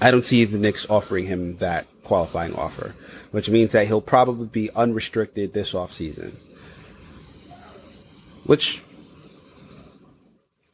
[0.00, 2.94] I don't see the Knicks offering him that qualifying offer,
[3.30, 6.34] which means that he'll probably be unrestricted this offseason.
[8.44, 8.82] Which,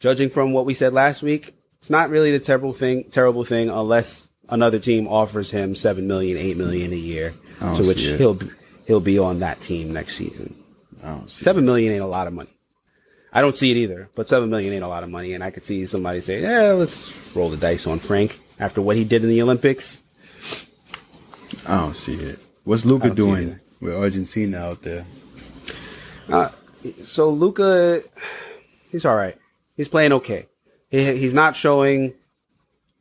[0.01, 3.70] judging from what we said last week, it's not really the terrible thing, terrible thing
[3.70, 8.18] unless another team offers him seven million, eight million a year, to which it.
[8.18, 8.51] he'll be,
[8.87, 10.55] he'll be on that team next season.
[11.03, 12.51] I don't see Seven million ain't a lot of money.
[13.33, 15.51] I don't see it either, but seven million ain't a lot of money, and I
[15.51, 19.22] could see somebody say, "Yeah, let's roll the dice on Frank after what he did
[19.22, 20.01] in the Olympics."
[21.66, 22.41] I don't see it.
[22.64, 25.07] What's Luca it doing with Argentina out there?
[26.28, 26.51] Uh,
[27.03, 28.03] so Luca,
[28.91, 29.37] he's all right.
[29.76, 30.47] He's playing okay.
[30.91, 32.14] He, he's not showing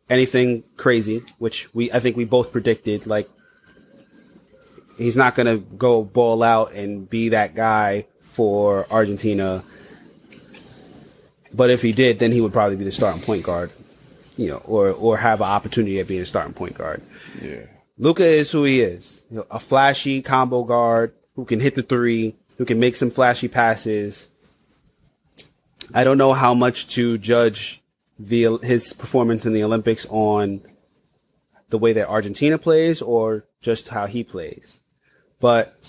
[0.09, 3.07] anything crazy, which we I think we both predicted.
[3.07, 3.29] Like
[4.97, 9.63] he's not gonna go ball out and be that guy for Argentina.
[11.53, 13.71] But if he did, then he would probably be the starting point guard,
[14.37, 17.01] you know, or or have an opportunity at being a starting point guard.
[17.41, 17.65] Yeah.
[17.97, 19.23] Luca is who he is.
[19.29, 23.09] You know, a flashy combo guard who can hit the three, who can make some
[23.09, 24.29] flashy passes.
[25.93, 27.81] I don't know how much to judge
[28.17, 30.61] the his performance in the Olympics on
[31.69, 34.79] the way that Argentina plays or just how he plays.
[35.39, 35.79] But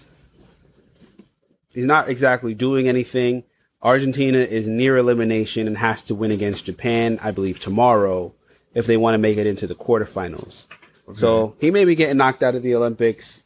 [1.70, 3.44] he's not exactly doing anything.
[3.82, 8.34] Argentina is near elimination and has to win against Japan, I believe, tomorrow
[8.74, 10.66] if they want to make it into the quarterfinals.
[11.14, 13.42] So he may be getting knocked out of the Olympics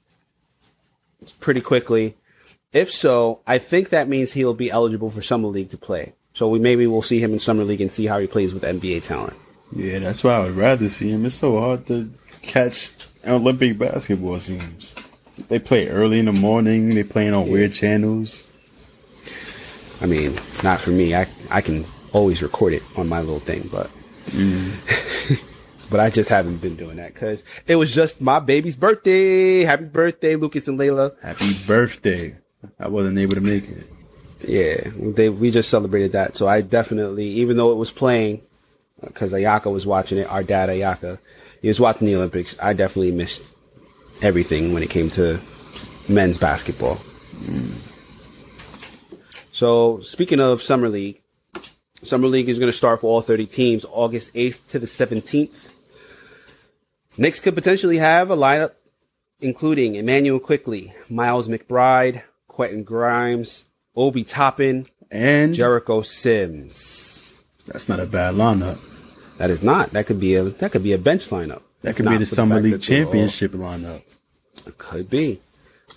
[1.40, 2.16] pretty quickly.
[2.72, 6.14] If so, I think that means he'll be eligible for summer league to play.
[6.34, 8.64] So we maybe we'll see him in summer league and see how he plays with
[8.64, 9.36] NBA talent.
[9.72, 11.24] Yeah, that's why I would rather see him.
[11.24, 12.10] It's so hard to
[12.42, 12.90] catch
[13.26, 14.96] Olympic basketball seems.
[15.48, 16.90] They play early in the morning.
[16.90, 18.44] They playing on weird channels.
[20.00, 21.14] I mean, not for me.
[21.14, 23.88] I I can always record it on my little thing, but
[24.26, 25.40] mm.
[25.90, 29.62] but I just haven't been doing that because it was just my baby's birthday.
[29.62, 31.14] Happy birthday, Lucas and Layla.
[31.22, 32.36] Happy birthday!
[32.80, 33.93] I wasn't able to make it.
[34.48, 36.36] Yeah, they we just celebrated that.
[36.36, 38.42] So I definitely, even though it was playing,
[39.02, 41.18] uh, because Ayaka was watching it, our dad Ayaka,
[41.62, 42.56] he was watching the Olympics.
[42.60, 43.52] I definitely missed
[44.22, 45.40] everything when it came to
[46.08, 47.00] men's basketball.
[49.52, 51.20] So speaking of summer league,
[52.02, 55.70] summer league is going to start for all 30 teams August 8th to the 17th.
[57.16, 58.72] Knicks could potentially have a lineup
[59.40, 63.66] including Immanuel Quickley, Miles McBride, Quentin Grimes,
[63.96, 67.42] Obi Toppin, And Jericho Sims.
[67.66, 68.78] that's not a bad lineup.
[69.38, 69.92] That is not.
[69.92, 71.62] That could be a that could be a bench lineup.
[71.82, 74.02] That could be the Summer League Championship lineup.
[74.66, 75.40] It could be.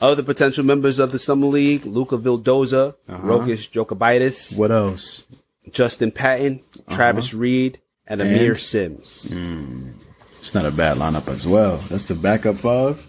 [0.01, 3.17] Other potential members of the Summer League: Luca Vildoza, uh-huh.
[3.23, 5.23] Rokas Jokubaitis, What else?
[5.71, 6.95] Justin Patton, uh-huh.
[6.95, 8.59] Travis Reed, and Aamir And?
[8.59, 9.31] Simms.
[9.31, 9.91] Hmm.
[10.39, 11.77] It's not a bad lineup as well.
[11.89, 13.07] That's the backup 5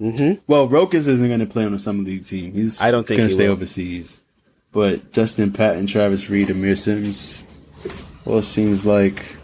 [0.00, 0.40] Mm-hmm.
[0.46, 2.52] Well, Rokas isn't going to play on the summer league team.
[2.52, 3.54] He's I don't think going to stay will.
[3.54, 4.20] overseas.
[4.70, 7.44] But Justin Patton, Travis Reed, Aamir Simms,
[8.24, 9.34] well, it seems like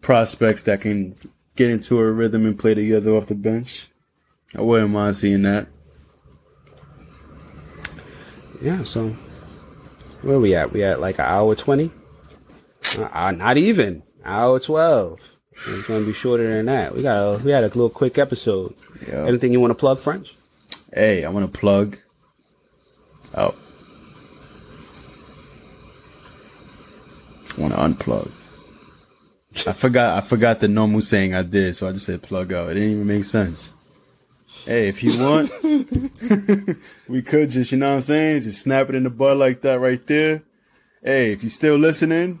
[0.00, 1.14] prospects that can
[1.56, 3.88] get into a rhythm and play together off the bench.
[4.54, 5.68] I wouldn't mind seeing that.
[8.60, 8.82] Yeah.
[8.82, 9.08] So
[10.22, 10.72] where we at?
[10.72, 11.90] We at like an hour twenty?
[12.98, 15.38] Uh, uh, not even hour twelve.
[15.68, 16.94] It's gonna be shorter than that.
[16.94, 18.74] We got a, we had a little quick episode.
[19.06, 19.26] Yeah.
[19.26, 20.34] Anything you want to plug, French?
[20.92, 21.98] Hey, I want to plug.
[23.34, 23.54] Oh.
[27.56, 28.30] want to unplug.
[29.66, 30.18] I forgot.
[30.18, 32.70] I forgot the normal saying I did, so I just said plug out.
[32.70, 33.72] It didn't even make sense.
[34.64, 35.50] Hey, if you want,
[37.08, 39.60] we could just, you know what I'm saying, just snap it in the butt like
[39.62, 40.42] that right there.
[41.02, 42.40] Hey, if you're still listening,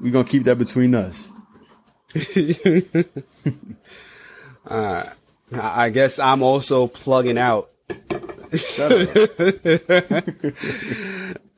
[0.00, 1.30] we're gonna keep that between us.
[4.66, 5.12] I
[5.52, 7.70] I guess I'm also plugging out.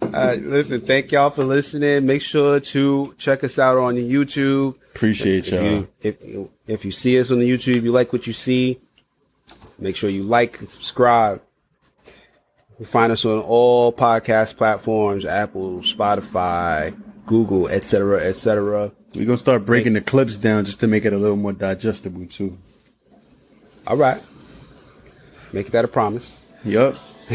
[0.02, 2.04] Uh, listen, thank y'all for listening.
[2.04, 4.74] Make sure to check us out on the YouTube.
[4.94, 5.62] Appreciate If y'all.
[5.64, 8.80] you, if, you- if you see us on the YouTube, you like what you see,
[9.78, 11.40] make sure you like and subscribe.
[12.78, 16.94] You find us on all podcast platforms, Apple, Spotify,
[17.26, 18.90] Google, etc., etc.
[19.14, 22.26] We're gonna start breaking the clips down just to make it a little more digestible
[22.26, 22.58] too.
[23.86, 24.22] All right.
[25.52, 26.38] Make that a promise.
[26.64, 26.96] Yup.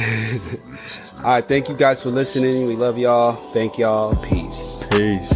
[1.17, 1.47] All right.
[1.47, 2.67] Thank you guys for listening.
[2.67, 3.35] We love y'all.
[3.51, 4.15] Thank y'all.
[4.23, 4.83] Peace.
[4.89, 5.31] Peace.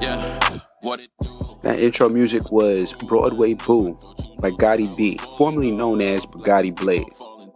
[0.00, 1.58] Yeah, what it do?
[1.62, 3.98] That intro music was Broadway Boo
[4.40, 7.04] by Gotti B, formerly known as Bugatti Blade.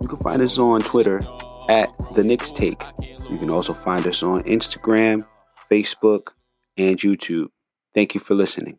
[0.01, 1.23] You can find us on Twitter
[1.69, 2.83] at The Knicks Take.
[3.31, 5.25] You can also find us on Instagram,
[5.71, 6.29] Facebook,
[6.77, 7.47] and YouTube.
[7.95, 8.79] Thank you for listening.